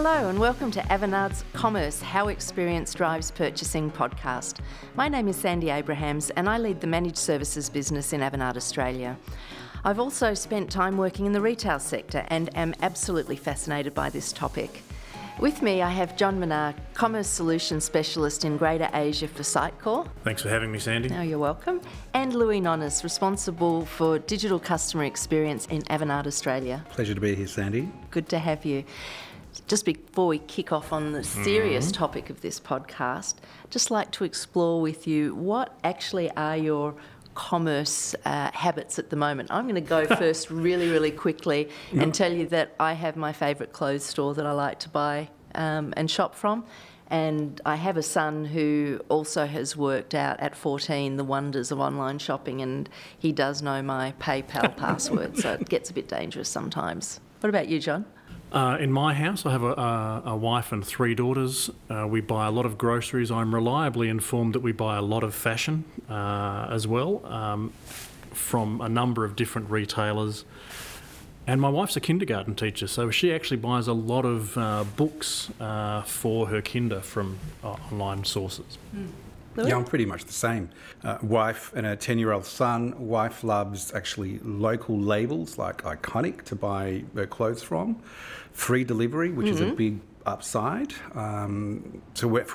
Hello, 0.00 0.28
and 0.28 0.38
welcome 0.38 0.70
to 0.70 0.80
Avanade's 0.82 1.44
Commerce 1.52 2.00
How 2.00 2.28
Experience 2.28 2.94
Drives 2.94 3.32
Purchasing 3.32 3.90
podcast. 3.90 4.60
My 4.94 5.08
name 5.08 5.26
is 5.26 5.34
Sandy 5.34 5.70
Abrahams, 5.70 6.30
and 6.30 6.48
I 6.48 6.56
lead 6.56 6.80
the 6.80 6.86
managed 6.86 7.16
services 7.16 7.68
business 7.68 8.12
in 8.12 8.20
Avanade 8.20 8.56
Australia. 8.56 9.18
I've 9.84 9.98
also 9.98 10.34
spent 10.34 10.70
time 10.70 10.98
working 10.98 11.26
in 11.26 11.32
the 11.32 11.40
retail 11.40 11.80
sector 11.80 12.24
and 12.28 12.48
am 12.56 12.76
absolutely 12.80 13.34
fascinated 13.34 13.92
by 13.92 14.08
this 14.08 14.32
topic. 14.32 14.84
With 15.40 15.62
me, 15.62 15.82
I 15.82 15.90
have 15.90 16.16
John 16.16 16.38
Manar, 16.38 16.74
Commerce 16.94 17.28
Solutions 17.28 17.84
Specialist 17.84 18.44
in 18.44 18.56
Greater 18.56 18.88
Asia 18.94 19.26
for 19.26 19.42
Sitecore. 19.42 20.08
Thanks 20.22 20.42
for 20.42 20.48
having 20.48 20.70
me, 20.70 20.78
Sandy. 20.78 21.08
No, 21.08 21.22
you're 21.22 21.38
welcome. 21.38 21.80
And 22.14 22.34
Louis 22.34 22.60
Nonnis, 22.60 23.02
responsible 23.02 23.84
for 23.84 24.18
digital 24.20 24.60
customer 24.60 25.04
experience 25.04 25.66
in 25.66 25.82
Avanard 25.90 26.26
Australia. 26.28 26.84
Pleasure 26.90 27.14
to 27.14 27.20
be 27.20 27.34
here, 27.34 27.46
Sandy. 27.48 27.88
Good 28.10 28.28
to 28.30 28.38
have 28.38 28.64
you. 28.64 28.84
Just 29.66 29.84
before 29.84 30.26
we 30.26 30.38
kick 30.38 30.72
off 30.72 30.92
on 30.92 31.12
the 31.12 31.24
serious 31.24 31.86
mm-hmm. 31.86 31.98
topic 31.98 32.30
of 32.30 32.40
this 32.40 32.60
podcast, 32.60 33.36
just 33.70 33.90
like 33.90 34.10
to 34.12 34.24
explore 34.24 34.80
with 34.80 35.06
you 35.06 35.34
what 35.34 35.78
actually 35.84 36.30
are 36.32 36.56
your 36.56 36.94
commerce 37.34 38.16
uh, 38.24 38.50
habits 38.52 38.98
at 38.98 39.10
the 39.10 39.16
moment. 39.16 39.48
I'm 39.52 39.64
going 39.64 39.76
to 39.76 39.80
go 39.80 40.06
first 40.16 40.50
really, 40.50 40.90
really 40.90 41.12
quickly 41.12 41.68
and 41.92 42.12
tell 42.12 42.32
you 42.32 42.46
that 42.48 42.74
I 42.80 42.94
have 42.94 43.16
my 43.16 43.32
favourite 43.32 43.72
clothes 43.72 44.04
store 44.04 44.34
that 44.34 44.44
I 44.44 44.52
like 44.52 44.80
to 44.80 44.88
buy 44.88 45.28
um, 45.54 45.94
and 45.96 46.10
shop 46.10 46.34
from. 46.34 46.64
And 47.10 47.60
I 47.64 47.76
have 47.76 47.96
a 47.96 48.02
son 48.02 48.44
who 48.44 49.00
also 49.08 49.46
has 49.46 49.76
worked 49.76 50.14
out 50.14 50.40
at 50.40 50.56
14 50.56 51.16
the 51.16 51.24
wonders 51.24 51.70
of 51.70 51.80
online 51.80 52.18
shopping, 52.18 52.60
and 52.60 52.88
he 53.18 53.32
does 53.32 53.62
know 53.62 53.82
my 53.82 54.12
PayPal 54.20 54.76
password, 54.76 55.38
so 55.38 55.52
it 55.52 55.68
gets 55.68 55.88
a 55.88 55.94
bit 55.94 56.08
dangerous 56.08 56.50
sometimes. 56.50 57.20
What 57.40 57.48
about 57.48 57.68
you, 57.68 57.80
John? 57.80 58.04
Uh, 58.50 58.78
in 58.80 58.90
my 58.90 59.12
house, 59.12 59.44
I 59.44 59.52
have 59.52 59.62
a, 59.62 59.72
a, 59.72 60.22
a 60.26 60.36
wife 60.36 60.72
and 60.72 60.84
three 60.84 61.14
daughters. 61.14 61.70
Uh, 61.90 62.06
we 62.08 62.20
buy 62.22 62.46
a 62.46 62.50
lot 62.50 62.64
of 62.64 62.78
groceries. 62.78 63.30
I'm 63.30 63.54
reliably 63.54 64.08
informed 64.08 64.54
that 64.54 64.60
we 64.60 64.72
buy 64.72 64.96
a 64.96 65.02
lot 65.02 65.22
of 65.22 65.34
fashion 65.34 65.84
uh, 66.08 66.68
as 66.70 66.86
well 66.86 67.24
um, 67.26 67.72
from 68.32 68.80
a 68.80 68.88
number 68.88 69.24
of 69.24 69.36
different 69.36 69.70
retailers. 69.70 70.44
And 71.46 71.60
my 71.60 71.68
wife's 71.68 71.96
a 71.96 72.00
kindergarten 72.00 72.54
teacher, 72.54 72.86
so 72.86 73.10
she 73.10 73.32
actually 73.32 73.56
buys 73.56 73.86
a 73.86 73.94
lot 73.94 74.24
of 74.24 74.56
uh, 74.56 74.84
books 74.96 75.50
uh, 75.60 76.02
for 76.02 76.46
her 76.48 76.60
kinder 76.60 77.00
from 77.00 77.38
online 77.62 78.24
sources. 78.24 78.78
Mm. 78.94 79.08
Yeah, 79.66 79.76
I'm 79.76 79.84
pretty 79.84 80.06
much 80.06 80.24
the 80.24 80.32
same. 80.32 80.70
Uh, 81.02 81.18
wife 81.22 81.72
and 81.74 81.86
a 81.86 81.96
10 81.96 82.18
year 82.18 82.32
old 82.32 82.44
son. 82.44 82.94
Wife 82.98 83.42
loves 83.42 83.92
actually 83.94 84.38
local 84.40 84.98
labels 84.98 85.58
like 85.58 85.82
Iconic 85.82 86.42
to 86.44 86.56
buy 86.56 87.04
her 87.14 87.26
clothes 87.26 87.62
from. 87.62 88.00
Free 88.52 88.84
delivery, 88.84 89.30
which 89.30 89.46
mm-hmm. 89.46 89.54
is 89.54 89.60
a 89.60 89.64
mm-hmm. 89.66 89.74
big 89.74 90.00
upside. 90.28 90.92
Um, 91.14 92.02
so 92.14 92.28
we're, 92.28 92.46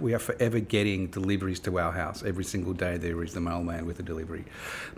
we 0.00 0.14
are 0.14 0.18
forever 0.18 0.58
getting 0.60 1.06
deliveries 1.06 1.60
to 1.60 1.78
our 1.78 1.92
house. 1.92 2.22
Every 2.22 2.44
single 2.44 2.72
day 2.72 2.96
there 2.98 3.22
is 3.22 3.32
the 3.34 3.40
mailman 3.40 3.86
with 3.86 4.00
a 4.00 4.02
delivery. 4.02 4.44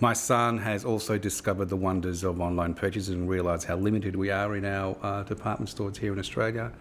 My 0.01 0.15
son 0.15 0.59
has 0.59 0.85
also 0.85 1.19
discovered 1.19 1.69
the 1.69 1.77
wonders 1.77 2.25
of 2.25 2.41
online 2.41 2.75
purchases 2.75 3.11
and 3.11 3.29
realised 3.29 3.67
how 3.67 3.77
limited 3.77 4.17
we 4.17 4.31
are 4.31 4.57
in 4.57 4.65
our 4.65 4.97
uh, 5.03 5.23
department 5.25 5.69
stores 5.69 5.99
here 5.99 6.13
in 6.13 6.19
Australia. 6.19 6.73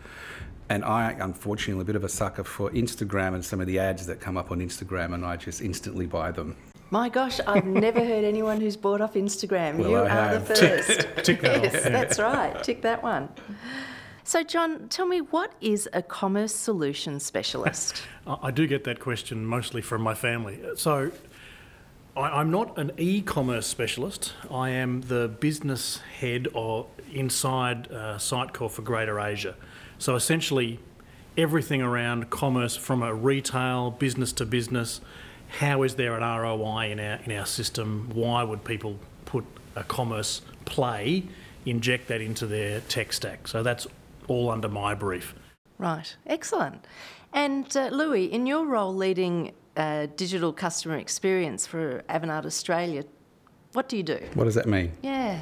And 0.71 0.85
I, 0.85 1.11
unfortunately, 1.19 1.73
am 1.73 1.81
a 1.81 1.83
bit 1.83 1.97
of 1.97 2.05
a 2.05 2.09
sucker 2.09 2.45
for 2.45 2.69
Instagram 2.69 3.33
and 3.33 3.43
some 3.43 3.59
of 3.59 3.67
the 3.67 3.77
ads 3.77 4.07
that 4.07 4.21
come 4.21 4.37
up 4.37 4.51
on 4.51 4.61
Instagram, 4.61 5.13
and 5.13 5.25
I 5.25 5.35
just 5.35 5.59
instantly 5.59 6.05
buy 6.05 6.31
them. 6.31 6.55
My 6.91 7.09
gosh, 7.09 7.41
I've 7.45 7.65
never 7.65 7.99
heard 7.99 8.23
anyone 8.23 8.61
who's 8.61 8.77
bought 8.77 9.01
off 9.01 9.15
Instagram. 9.15 9.75
Well, 9.75 9.89
you 9.89 9.97
I 9.97 10.05
are 10.05 10.07
have. 10.07 10.47
the 10.47 10.55
first. 10.55 11.07
Tick, 11.25 11.41
that 11.41 11.63
yes, 11.63 11.83
that's 11.83 12.19
right. 12.19 12.63
Tick 12.63 12.83
that 12.83 13.03
one. 13.03 13.27
So, 14.23 14.43
John, 14.43 14.87
tell 14.87 15.05
me, 15.05 15.19
what 15.19 15.51
is 15.59 15.89
a 15.91 16.01
commerce 16.01 16.55
solutions 16.55 17.23
specialist? 17.23 18.03
I 18.25 18.51
do 18.51 18.65
get 18.65 18.85
that 18.85 19.01
question 19.01 19.45
mostly 19.45 19.81
from 19.81 20.01
my 20.01 20.13
family. 20.13 20.61
So, 20.77 21.11
I'm 22.15 22.49
not 22.49 22.77
an 22.77 22.93
e-commerce 22.97 23.67
specialist. 23.67 24.35
I 24.49 24.69
am 24.69 25.01
the 25.01 25.27
business 25.27 25.99
head 26.17 26.47
or 26.53 26.87
inside 27.11 27.91
uh, 27.91 28.15
Sitecore 28.15 28.71
for 28.71 28.83
Greater 28.83 29.19
Asia. 29.19 29.57
So 30.01 30.15
essentially, 30.15 30.79
everything 31.37 31.83
around 31.83 32.31
commerce 32.31 32.75
from 32.75 33.03
a 33.03 33.13
retail 33.13 33.91
business 33.91 34.33
to 34.33 34.47
business. 34.47 34.99
How 35.59 35.83
is 35.83 35.93
there 35.93 36.17
an 36.17 36.23
ROI 36.23 36.89
in 36.89 36.99
our 36.99 37.19
in 37.23 37.31
our 37.31 37.45
system? 37.45 38.09
Why 38.11 38.41
would 38.41 38.63
people 38.63 38.97
put 39.25 39.45
a 39.75 39.83
commerce 39.83 40.41
play, 40.65 41.25
inject 41.67 42.07
that 42.07 42.19
into 42.19 42.47
their 42.47 42.79
tech 42.81 43.13
stack? 43.13 43.47
So 43.47 43.61
that's 43.61 43.85
all 44.27 44.49
under 44.49 44.67
my 44.67 44.95
brief. 44.95 45.35
Right, 45.77 46.15
excellent. 46.25 46.83
And 47.31 47.77
uh, 47.77 47.89
Louis, 47.89 48.25
in 48.25 48.47
your 48.47 48.65
role 48.65 48.95
leading 48.95 49.51
uh, 49.77 50.07
digital 50.15 50.51
customer 50.51 50.97
experience 50.97 51.67
for 51.67 52.01
Avanade 52.09 52.47
Australia, 52.47 53.03
what 53.73 53.87
do 53.87 53.97
you 53.97 54.03
do? 54.03 54.19
What 54.33 54.45
does 54.45 54.55
that 54.55 54.65
mean? 54.65 54.93
Yeah. 55.03 55.41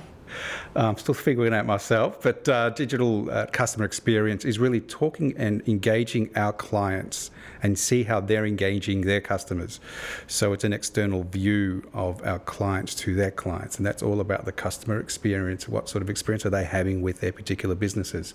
I'm 0.75 0.97
still 0.97 1.13
figuring 1.13 1.53
out 1.53 1.65
myself, 1.65 2.21
but 2.21 2.47
uh, 2.47 2.69
digital 2.71 3.29
uh, 3.29 3.45
customer 3.47 3.85
experience 3.85 4.45
is 4.45 4.59
really 4.59 4.81
talking 4.81 5.33
and 5.37 5.67
engaging 5.67 6.29
our 6.35 6.53
clients 6.53 7.31
and 7.61 7.77
see 7.77 8.03
how 8.03 8.19
they're 8.19 8.45
engaging 8.45 9.01
their 9.01 9.21
customers. 9.21 9.79
So 10.27 10.53
it's 10.53 10.63
an 10.63 10.73
external 10.73 11.23
view 11.23 11.83
of 11.93 12.23
our 12.25 12.39
clients 12.39 12.95
to 12.95 13.15
their 13.15 13.31
clients, 13.31 13.77
and 13.77 13.85
that's 13.85 14.01
all 14.01 14.21
about 14.21 14.45
the 14.45 14.51
customer 14.51 14.99
experience. 14.99 15.67
What 15.67 15.89
sort 15.89 16.01
of 16.01 16.09
experience 16.09 16.45
are 16.45 16.49
they 16.49 16.63
having 16.63 17.01
with 17.01 17.19
their 17.19 17.31
particular 17.31 17.75
businesses? 17.75 18.33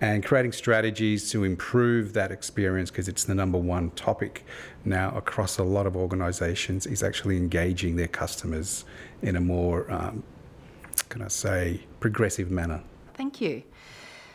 And 0.00 0.24
creating 0.24 0.52
strategies 0.52 1.30
to 1.32 1.44
improve 1.44 2.12
that 2.14 2.30
experience 2.30 2.90
because 2.90 3.08
it's 3.08 3.24
the 3.24 3.34
number 3.34 3.58
one 3.58 3.90
topic 3.90 4.44
now 4.84 5.12
across 5.16 5.58
a 5.58 5.62
lot 5.62 5.86
of 5.86 5.96
organizations 5.96 6.86
is 6.86 7.02
actually 7.02 7.36
engaging 7.36 7.96
their 7.96 8.08
customers 8.08 8.84
in 9.22 9.36
a 9.36 9.40
more 9.40 9.90
um, 9.90 10.22
can 11.12 11.20
I 11.20 11.28
say, 11.28 11.82
progressive 12.00 12.50
manner. 12.50 12.82
Thank 13.12 13.42
you. 13.42 13.64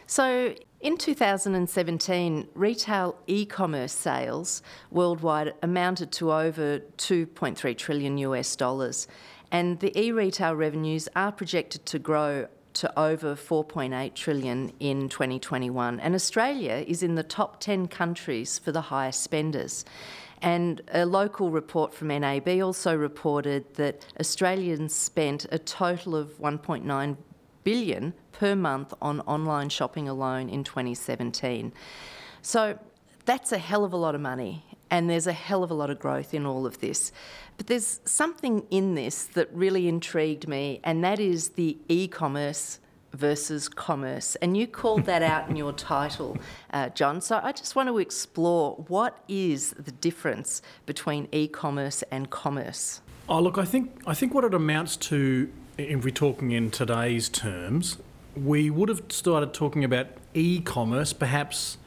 So, 0.05 0.53
in 0.79 0.95
2017, 0.95 2.47
retail 2.53 3.17
e 3.25 3.47
commerce 3.47 3.91
sales 3.91 4.61
worldwide 4.91 5.55
amounted 5.63 6.11
to 6.13 6.31
over 6.31 6.79
2.3 6.97 7.75
trillion 7.75 8.19
US 8.19 8.55
dollars, 8.55 9.07
and 9.51 9.79
the 9.79 9.91
e 9.99 10.11
retail 10.11 10.55
revenues 10.55 11.09
are 11.15 11.31
projected 11.31 11.83
to 11.87 11.97
grow 11.97 12.47
to 12.73 12.99
over 12.99 13.35
4.8 13.35 14.13
trillion 14.13 14.71
in 14.79 15.09
2021 15.09 15.99
and 15.99 16.13
Australia 16.13 16.85
is 16.87 17.01
in 17.01 17.15
the 17.15 17.23
top 17.23 17.59
10 17.59 17.87
countries 17.87 18.59
for 18.59 18.71
the 18.71 18.81
highest 18.81 19.23
spenders 19.23 19.83
and 20.41 20.81
a 20.93 21.05
local 21.05 21.49
report 21.49 21.93
from 21.93 22.09
NAB 22.09 22.47
also 22.61 22.95
reported 22.95 23.73
that 23.75 24.05
Australians 24.19 24.93
spent 24.93 25.45
a 25.51 25.59
total 25.59 26.15
of 26.15 26.37
1.9 26.39 27.17
billion 27.63 28.13
per 28.31 28.55
month 28.55 28.93
on 29.01 29.21
online 29.21 29.69
shopping 29.69 30.07
alone 30.07 30.49
in 30.49 30.63
2017. 30.63 31.73
So 32.41 32.79
that's 33.25 33.51
a 33.51 33.57
hell 33.57 33.83
of 33.83 33.93
a 33.93 33.97
lot 33.97 34.15
of 34.15 34.21
money 34.21 34.63
and 34.89 35.09
there's 35.09 35.27
a 35.27 35.33
hell 35.33 35.63
of 35.63 35.71
a 35.71 35.73
lot 35.73 35.89
of 35.89 35.99
growth 35.99 36.33
in 36.33 36.45
all 36.45 36.65
of 36.65 36.79
this. 36.79 37.11
But 37.57 37.67
there's 37.67 37.99
something 38.05 38.65
in 38.69 38.95
this 38.95 39.25
that 39.25 39.49
really 39.53 39.87
intrigued 39.87 40.47
me, 40.47 40.79
and 40.83 41.03
that 41.03 41.19
is 41.19 41.49
the 41.49 41.77
e 41.87 42.07
commerce 42.07 42.79
versus 43.13 43.67
commerce. 43.67 44.35
And 44.37 44.55
you 44.57 44.67
called 44.67 45.05
that 45.05 45.21
out 45.21 45.49
in 45.49 45.55
your 45.55 45.73
title, 45.73 46.37
uh, 46.71 46.89
John. 46.89 47.21
So 47.21 47.39
I 47.43 47.51
just 47.51 47.75
want 47.75 47.89
to 47.89 47.97
explore 47.97 48.75
what 48.87 49.17
is 49.27 49.71
the 49.71 49.91
difference 49.91 50.61
between 50.85 51.27
e 51.31 51.47
commerce 51.47 52.03
and 52.11 52.29
commerce? 52.29 53.01
Oh, 53.29 53.41
look, 53.41 53.57
I 53.57 53.65
think, 53.65 54.01
I 54.05 54.13
think 54.13 54.33
what 54.33 54.43
it 54.43 54.53
amounts 54.53 54.95
to, 54.97 55.51
if 55.77 56.03
we're 56.03 56.11
talking 56.11 56.51
in 56.51 56.71
today's 56.71 57.27
terms, 57.27 57.97
we 58.35 58.69
would 58.69 58.89
have 58.89 59.03
started 59.09 59.53
talking 59.53 59.83
about 59.83 60.07
e 60.33 60.61
commerce 60.61 61.13
perhaps 61.13 61.77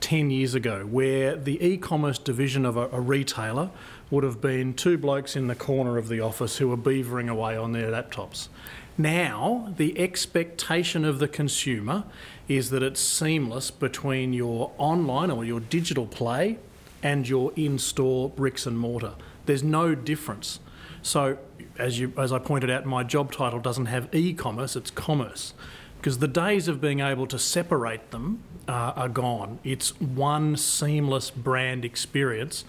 10 0.00 0.30
years 0.30 0.54
ago, 0.54 0.84
where 0.84 1.36
the 1.36 1.64
e 1.64 1.76
commerce 1.76 2.18
division 2.18 2.64
of 2.64 2.76
a, 2.76 2.88
a, 2.90 3.00
retailer 3.00 3.70
would 4.10 4.24
have 4.24 4.40
been 4.40 4.74
two 4.74 4.96
blokes 4.98 5.36
in 5.36 5.46
the 5.46 5.54
corner 5.54 5.98
of 5.98 6.08
the 6.08 6.20
office 6.20 6.58
who 6.58 6.68
were 6.68 6.76
beavering 6.76 7.28
away 7.28 7.56
on 7.56 7.72
their 7.72 7.90
laptops. 7.90 8.48
Now, 8.98 9.74
the 9.76 9.98
expectation 9.98 11.04
of 11.04 11.18
the 11.18 11.28
consumer 11.28 12.04
is 12.48 12.70
that 12.70 12.82
it's 12.82 13.00
seamless 13.00 13.70
between 13.70 14.32
your 14.32 14.72
online 14.78 15.30
or 15.30 15.44
your 15.44 15.60
digital 15.60 16.06
play 16.06 16.58
and 17.02 17.28
your 17.28 17.52
in 17.56 17.78
store 17.78 18.30
bricks 18.30 18.64
and 18.64 18.78
mortar. 18.78 19.14
There's 19.44 19.62
no 19.62 19.94
difference. 19.94 20.60
So, 21.02 21.38
as, 21.78 22.00
you, 22.00 22.12
as 22.16 22.32
I 22.32 22.38
pointed 22.38 22.70
out, 22.70 22.86
my 22.86 23.02
job 23.02 23.32
title 23.32 23.60
doesn't 23.60 23.86
have 23.86 24.12
e 24.14 24.32
commerce, 24.32 24.76
it's 24.76 24.90
commerce. 24.90 25.52
Because 25.98 26.18
the 26.18 26.28
days 26.28 26.66
of 26.66 26.80
being 26.80 27.00
able 27.00 27.26
to 27.26 27.38
separate 27.38 28.10
them 28.12 28.42
uh, 28.68 28.92
are 28.96 29.08
gone. 29.08 29.58
It's 29.62 30.00
one 30.00 30.56
seamless 30.56 31.30
brand 31.30 31.84
experience 31.84 32.64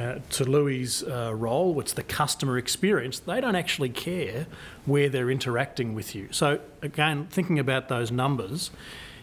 uh, 0.00 0.18
to 0.30 0.44
Louis' 0.44 1.02
uh, 1.02 1.32
role, 1.34 1.78
it's 1.80 1.92
the 1.92 2.02
customer 2.02 2.58
experience, 2.58 3.18
they 3.18 3.40
don't 3.40 3.56
actually 3.56 3.90
care 3.90 4.46
where 4.86 5.08
they're 5.08 5.30
interacting 5.30 5.94
with 5.94 6.14
you. 6.14 6.28
So, 6.30 6.60
again, 6.82 7.26
thinking 7.30 7.58
about 7.58 7.88
those 7.88 8.10
numbers, 8.10 8.70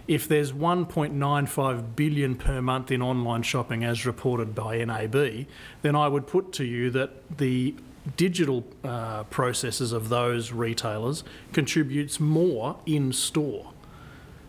if 0.08 0.28
there's 0.28 0.54
1.95 0.54 1.96
billion 1.96 2.36
per 2.36 2.62
month 2.62 2.92
in 2.92 3.02
online 3.02 3.44
shopping 3.44 3.84
as 3.84 4.06
reported 4.06 4.56
by 4.56 4.84
NAB, 4.84 5.46
then 5.82 5.96
I 5.96 6.08
would 6.08 6.28
put 6.28 6.54
to 6.54 6.64
you 6.64 6.90
that 6.92 7.38
the 7.38 7.76
digital 8.16 8.64
uh, 8.84 9.24
processes 9.26 9.92
of 9.92 10.08
those 10.08 10.54
retailers 10.54 11.26
contributes 11.52 12.20
more 12.22 12.78
in 12.86 13.12
store. 13.12 13.74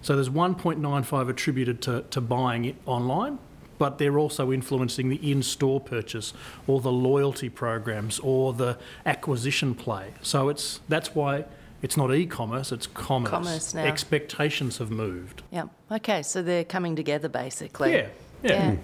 So 0.00 0.14
there's 0.14 0.28
1.95 0.28 1.28
attributed 1.28 1.82
to, 1.82 2.02
to 2.10 2.20
buying 2.20 2.64
it 2.64 2.76
online, 2.86 3.40
but 3.78 3.98
they're 3.98 4.18
also 4.18 4.52
influencing 4.52 5.08
the 5.08 5.30
in-store 5.30 5.80
purchase 5.80 6.34
or 6.66 6.80
the 6.80 6.92
loyalty 6.92 7.48
programs 7.48 8.18
or 8.18 8.52
the 8.52 8.76
acquisition 9.06 9.74
play. 9.74 10.12
So 10.20 10.48
it's 10.48 10.80
that's 10.88 11.14
why 11.14 11.44
it's 11.80 11.96
not 11.96 12.12
e-commerce, 12.12 12.72
it's 12.72 12.88
commerce. 12.88 13.30
Commerce 13.30 13.74
now. 13.74 13.84
Expectations 13.84 14.78
have 14.78 14.90
moved. 14.90 15.42
Yeah. 15.50 15.66
Okay, 15.90 16.22
so 16.22 16.42
they're 16.42 16.64
coming 16.64 16.96
together 16.96 17.28
basically. 17.28 17.92
Yeah, 17.92 18.08
yeah. 18.42 18.76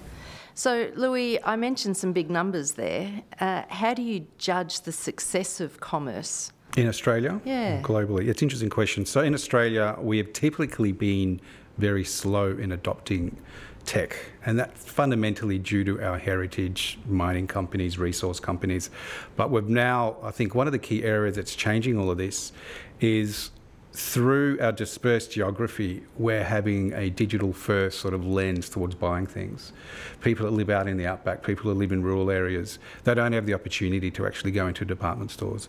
So, 0.57 0.93
Louis, 0.95 1.43
I 1.43 1.57
mentioned 1.57 1.97
some 1.97 2.13
big 2.13 2.31
numbers 2.31 2.73
there. 2.73 3.23
Uh, 3.41 3.65
how 3.69 3.93
do 3.93 4.03
you 4.03 4.29
judge 4.39 4.83
the 4.83 4.93
success 4.93 5.61
of 5.61 5.81
commerce? 5.81 6.53
In 6.77 6.87
Australia? 6.87 7.41
Yeah. 7.45 7.83
Globally? 7.83 8.29
It's 8.29 8.41
an 8.41 8.47
interesting 8.47 8.71
question. 8.71 9.05
So, 9.05 9.21
in 9.21 9.35
Australia, 9.35 9.97
we 9.99 10.17
have 10.19 10.33
typically 10.33 10.93
been 10.93 11.41
very 11.79 12.05
slow 12.05 12.57
in 12.57 12.71
adopting 12.71 13.37
tech, 13.85 14.17
and 14.45 14.59
that's 14.59 14.85
fundamentally 14.85 15.59
due 15.59 15.85
to 15.85 16.03
our 16.03 16.19
heritage 16.19 16.99
mining 17.07 17.47
companies, 17.47 17.99
resource 17.99 18.41
companies. 18.41 18.91
But 19.37 19.51
we've 19.51 19.69
now, 19.69 20.17
I 20.23 20.31
think, 20.31 20.55
one 20.55 20.67
of 20.67 20.73
the 20.73 20.79
key 20.79 21.05
areas 21.05 21.37
that's 21.37 21.55
changing 21.55 21.99
all 21.99 22.11
of 22.11 22.19
this 22.19 22.53
is 23.01 23.51
through 23.95 24.59
our 24.61 24.73
dispersed 24.73 25.31
geography, 25.31 26.03
we're 26.19 26.43
having 26.43 26.93
a 26.95 27.11
digital 27.11 27.53
first 27.53 28.01
sort 28.01 28.13
of 28.13 28.27
lens 28.27 28.69
towards 28.69 28.97
buying 28.97 29.25
things. 29.25 29.73
People 30.21 30.47
that 30.47 30.51
live 30.51 30.69
out 30.69 30.89
in 30.89 30.97
the 30.97 31.07
outback, 31.07 31.45
people 31.45 31.71
that 31.71 31.79
live 31.79 31.93
in 31.93 32.03
rural 32.03 32.29
areas, 32.29 32.81
they 33.05 33.15
don't 33.15 33.33
have 33.33 33.47
the 33.47 33.55
opportunity 33.55 34.11
to 34.11 34.27
actually 34.27 34.51
go 34.51 34.67
into 34.67 34.85
department 34.85 35.31
stores. 35.31 35.69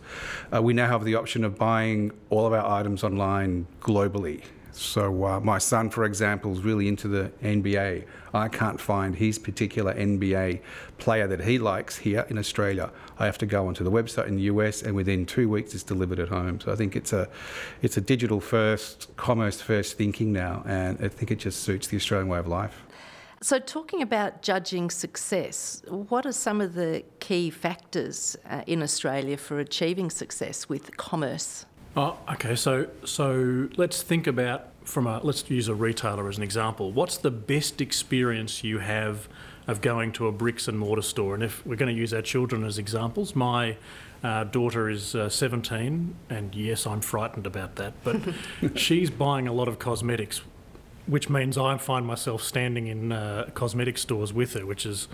Uh, 0.52 0.60
we 0.60 0.74
now 0.74 0.88
have 0.88 1.04
the 1.04 1.14
option 1.14 1.44
of 1.44 1.56
buying 1.56 2.10
all 2.28 2.44
of 2.44 2.52
our 2.52 2.66
items 2.66 3.04
online 3.04 3.64
globally. 3.80 4.42
So, 4.78 5.24
uh, 5.24 5.40
my 5.40 5.56
son, 5.56 5.88
for 5.88 6.04
example, 6.04 6.52
is 6.52 6.60
really 6.60 6.86
into 6.86 7.08
the 7.08 7.32
NBA. 7.42 8.04
I 8.34 8.48
can't 8.48 8.78
find 8.78 9.16
his 9.16 9.38
particular 9.38 9.94
NBA 9.94 10.60
player 10.98 11.26
that 11.26 11.40
he 11.40 11.58
likes 11.58 11.96
here 11.96 12.26
in 12.28 12.36
Australia. 12.36 12.90
I 13.18 13.24
have 13.24 13.38
to 13.38 13.46
go 13.46 13.68
onto 13.68 13.84
the 13.84 13.90
website 13.90 14.28
in 14.28 14.36
the 14.36 14.42
US, 14.42 14.82
and 14.82 14.94
within 14.94 15.24
two 15.24 15.48
weeks, 15.48 15.72
it's 15.72 15.82
delivered 15.82 16.18
at 16.18 16.28
home. 16.28 16.60
So, 16.60 16.72
I 16.72 16.76
think 16.76 16.94
it's 16.94 17.14
a, 17.14 17.26
it's 17.80 17.96
a 17.96 18.02
digital 18.02 18.38
first, 18.38 19.08
commerce 19.16 19.62
first 19.62 19.96
thinking 19.96 20.30
now, 20.30 20.62
and 20.66 21.02
I 21.02 21.08
think 21.08 21.30
it 21.30 21.38
just 21.38 21.62
suits 21.62 21.86
the 21.86 21.96
Australian 21.96 22.28
way 22.28 22.38
of 22.38 22.46
life. 22.46 22.82
So, 23.40 23.58
talking 23.58 24.02
about 24.02 24.42
judging 24.42 24.90
success, 24.90 25.82
what 25.88 26.26
are 26.26 26.32
some 26.32 26.60
of 26.60 26.74
the 26.74 27.02
key 27.20 27.48
factors 27.48 28.36
uh, 28.50 28.62
in 28.66 28.82
Australia 28.82 29.38
for 29.38 29.58
achieving 29.58 30.10
success 30.10 30.68
with 30.68 30.98
commerce? 30.98 31.64
Oh, 31.96 32.18
okay. 32.32 32.54
So, 32.56 32.88
so 33.04 33.68
let's 33.76 34.02
think 34.02 34.26
about 34.26 34.68
from 34.84 35.06
a 35.06 35.18
let's 35.24 35.48
use 35.50 35.68
a 35.68 35.74
retailer 35.74 36.28
as 36.28 36.36
an 36.36 36.42
example. 36.42 36.92
What's 36.92 37.16
the 37.16 37.30
best 37.30 37.80
experience 37.80 38.62
you 38.62 38.78
have 38.80 39.28
of 39.66 39.80
going 39.80 40.12
to 40.12 40.26
a 40.26 40.32
bricks 40.32 40.68
and 40.68 40.78
mortar 40.78 41.02
store? 41.02 41.34
And 41.34 41.42
if 41.42 41.64
we're 41.64 41.76
going 41.76 41.94
to 41.94 41.98
use 41.98 42.12
our 42.12 42.20
children 42.20 42.64
as 42.64 42.78
examples, 42.78 43.34
my 43.34 43.78
uh, 44.22 44.44
daughter 44.44 44.90
is 44.90 45.14
uh, 45.14 45.28
17, 45.28 46.14
and 46.28 46.54
yes, 46.54 46.86
I'm 46.86 47.00
frightened 47.00 47.46
about 47.46 47.76
that, 47.76 47.94
but 48.04 48.20
she's 48.74 49.10
buying 49.10 49.46
a 49.46 49.52
lot 49.52 49.68
of 49.68 49.78
cosmetics, 49.78 50.42
which 51.06 51.28
means 51.28 51.56
I 51.56 51.76
find 51.78 52.06
myself 52.06 52.42
standing 52.42 52.86
in 52.88 53.12
uh, 53.12 53.50
cosmetic 53.54 53.98
stores 53.98 54.32
with 54.32 54.54
her, 54.54 54.66
which 54.66 54.84
is 54.84 55.08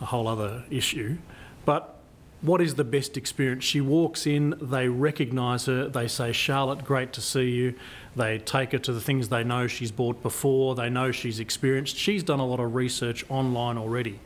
a 0.00 0.06
whole 0.06 0.26
other 0.28 0.64
issue. 0.70 1.18
But 1.64 1.95
what 2.42 2.60
is 2.60 2.74
the 2.74 2.84
best 2.84 3.16
experience? 3.16 3.64
She 3.64 3.80
walks 3.80 4.26
in, 4.26 4.54
they 4.60 4.88
recognise 4.88 5.66
her, 5.66 5.88
they 5.88 6.06
say, 6.06 6.32
Charlotte, 6.32 6.84
great 6.84 7.12
to 7.14 7.20
see 7.20 7.50
you. 7.50 7.74
They 8.14 8.38
take 8.38 8.72
her 8.72 8.78
to 8.78 8.92
the 8.92 9.00
things 9.00 9.28
they 9.28 9.44
know 9.44 9.66
she's 9.66 9.90
bought 9.90 10.22
before, 10.22 10.74
they 10.74 10.90
know 10.90 11.12
she's 11.12 11.40
experienced. 11.40 11.96
She's 11.96 12.22
done 12.22 12.40
a 12.40 12.46
lot 12.46 12.60
of 12.60 12.74
research 12.74 13.24
online 13.30 13.78
already. 13.78 14.20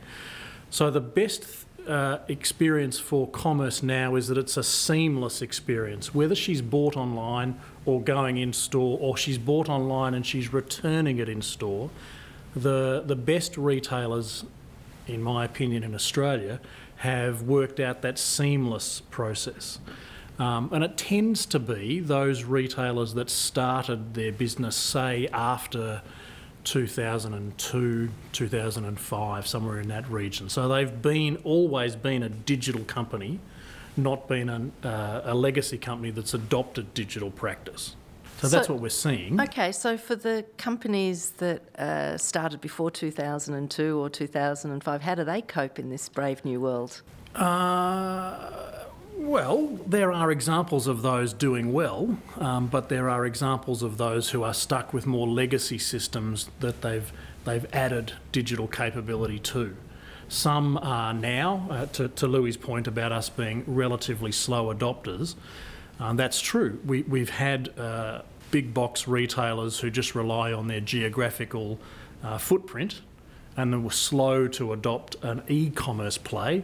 So, 0.69 0.89
the 0.89 1.01
best 1.01 1.45
uh, 1.87 2.19
experience 2.27 2.99
for 2.99 3.27
commerce 3.27 3.81
now 3.81 4.15
is 4.15 4.27
that 4.27 4.37
it's 4.37 4.55
a 4.55 4.63
seamless 4.63 5.41
experience. 5.41 6.13
Whether 6.13 6.35
she's 6.35 6.61
bought 6.61 6.95
online 6.95 7.59
or 7.85 8.01
going 8.01 8.37
in 8.37 8.53
store, 8.53 8.97
or 9.01 9.17
she's 9.17 9.37
bought 9.37 9.67
online 9.67 10.13
and 10.13 10.25
she's 10.25 10.53
returning 10.53 11.17
it 11.17 11.27
in 11.27 11.41
store, 11.41 11.89
the, 12.55 13.03
the 13.05 13.15
best 13.15 13.57
retailers, 13.57 14.45
in 15.07 15.21
my 15.21 15.43
opinion, 15.45 15.83
in 15.83 15.95
Australia 15.95 16.59
have 17.01 17.41
worked 17.41 17.79
out 17.79 18.03
that 18.03 18.19
seamless 18.19 19.01
process. 19.09 19.79
Um, 20.37 20.69
and 20.71 20.83
it 20.83 20.97
tends 20.97 21.47
to 21.47 21.57
be 21.57 21.99
those 21.99 22.43
retailers 22.43 23.15
that 23.15 23.31
started 23.31 24.13
their 24.13 24.31
business, 24.31 24.75
say, 24.75 25.27
after 25.33 26.03
2002, 26.63 28.09
2005, 28.31 29.47
somewhere 29.47 29.79
in 29.79 29.87
that 29.87 30.07
region. 30.11 30.47
So 30.47 30.67
they've 30.67 31.01
been 31.01 31.37
always 31.37 31.95
been 31.95 32.21
a 32.21 32.29
digital 32.29 32.83
company, 32.83 33.39
not 33.97 34.27
been 34.27 34.47
a, 34.49 34.87
uh, 34.87 35.21
a 35.25 35.33
legacy 35.33 35.79
company 35.79 36.11
that's 36.11 36.35
adopted 36.35 36.93
digital 36.93 37.31
practice. 37.31 37.95
So, 38.41 38.47
So- 38.47 38.57
that's 38.57 38.69
what 38.69 38.79
we're 38.79 38.89
seeing. 38.89 39.39
Okay, 39.39 39.71
so 39.71 39.97
for 39.97 40.15
the 40.15 40.43
companies 40.57 41.29
that 41.37 41.61
uh, 41.77 42.17
started 42.17 42.59
before 42.59 42.89
2002 42.89 43.99
or 43.99 44.09
2005, 44.09 45.01
how 45.03 45.13
do 45.13 45.23
they 45.23 45.43
cope 45.43 45.77
in 45.77 45.89
this 45.89 46.09
brave 46.09 46.43
new 46.43 46.59
world? 46.59 47.03
Uh, 47.35 48.49
well, 49.15 49.77
there 49.85 50.11
are 50.11 50.31
examples 50.31 50.87
of 50.87 51.03
those 51.03 51.33
doing 51.33 51.71
well, 51.71 52.17
um, 52.39 52.65
but 52.65 52.89
there 52.89 53.11
are 53.11 53.27
examples 53.27 53.83
of 53.83 53.99
those 53.99 54.31
who 54.31 54.41
are 54.41 54.55
stuck 54.55 54.91
with 54.91 55.05
more 55.05 55.27
legacy 55.27 55.77
systems 55.77 56.49
that 56.61 56.81
they've 56.81 57.13
they've 57.45 57.67
added 57.73 58.13
digital 58.31 58.67
capability 58.67 59.37
to. 59.37 59.75
Some 60.29 60.77
are 60.77 61.13
now, 61.13 61.67
uh, 61.69 61.85
to, 61.87 62.07
to 62.07 62.27
Louis' 62.27 62.55
point 62.57 62.87
about 62.87 63.11
us 63.11 63.29
being 63.29 63.63
relatively 63.67 64.31
slow 64.31 64.73
adopters. 64.73 65.35
Um, 65.99 66.17
that's 66.17 66.39
true. 66.41 66.79
We, 66.85 67.01
we've 67.03 67.29
had 67.29 67.77
uh, 67.77 68.21
big 68.51 68.73
box 68.73 69.07
retailers 69.07 69.79
who 69.79 69.89
just 69.89 70.13
rely 70.13 70.51
on 70.51 70.67
their 70.67 70.81
geographical 70.81 71.79
uh, 72.23 72.37
footprint 72.37 73.01
and 73.57 73.83
were 73.83 73.91
slow 73.91 74.47
to 74.47 74.73
adopt 74.73 75.15
an 75.23 75.41
e 75.47 75.69
commerce 75.69 76.17
play 76.17 76.63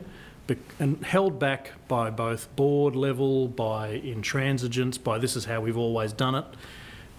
and 0.80 1.06
held 1.06 1.40
back 1.40 1.74
by 1.90 2.10
both 2.10 2.56
board 2.56 2.96
level, 2.96 3.50
by 3.50 4.00
intransigence, 4.00 5.02
by 5.02 5.18
this 5.18 5.36
is 5.36 5.44
how 5.44 5.60
we've 5.60 5.78
always 5.78 6.14
done 6.14 6.36
it. 6.36 6.46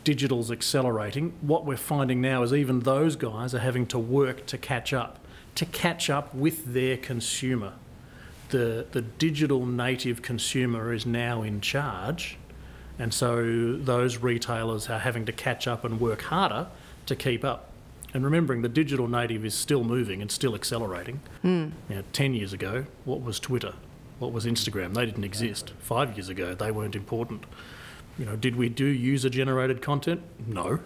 Digital's 0.03 0.51
accelerating. 0.51 1.35
What 1.43 1.67
we're 1.67 1.77
finding 1.77 2.23
now 2.23 2.43
is 2.43 2.55
even 2.55 2.81
those 2.81 3.17
guys 3.17 3.55
are 3.55 3.59
having 3.59 3.87
to 3.89 3.99
work 3.99 4.47
to 4.47 4.57
catch 4.57 4.95
up, 4.95 5.19
to 5.57 5.67
catch 5.67 6.09
up 6.09 6.35
with 6.35 6.73
their 6.73 6.97
consumer 6.97 7.75
the 8.51 8.87
the 8.93 9.03
digital 9.03 9.67
native 9.67 10.23
consumer 10.23 10.93
is 10.93 11.07
now 11.07 11.43
in 11.43 11.61
charge, 11.61 12.39
and 12.99 13.15
so 13.15 13.77
those 13.77 14.19
retailers 14.19 14.89
are 14.89 14.99
having 14.99 15.25
to 15.27 15.33
catch 15.33 15.67
up 15.67 15.85
and 15.85 16.01
work 16.01 16.23
harder 16.23 16.67
to 17.07 17.17
keep 17.17 17.45
up. 17.45 17.71
And 18.15 18.25
remembering 18.25 18.63
the 18.63 18.69
digital 18.69 19.07
native 19.07 19.45
is 19.45 19.55
still 19.55 19.85
moving 19.85 20.23
and 20.23 20.31
still 20.31 20.55
accelerating. 20.55 21.21
Hmm. 21.43 21.69
You 21.89 21.97
know, 21.97 22.03
ten 22.13 22.35
years 22.35 22.53
ago, 22.53 22.87
what 23.05 23.23
was 23.23 23.39
Twitter? 23.39 23.75
What 24.19 24.33
was 24.33 24.47
Instagram? 24.47 24.95
They 24.95 25.07
didn't 25.07 25.25
exist. 25.25 25.73
Five 25.79 26.17
years 26.17 26.29
ago, 26.29 26.55
they 26.55 26.71
weren't 26.71 26.97
important. 26.97 27.45
You 28.19 28.25
know, 28.25 28.35
did 28.35 28.57
we 28.57 28.69
do 28.69 28.87
user 28.87 29.29
generated 29.29 29.81
content? 29.83 30.23
No. 30.47 30.81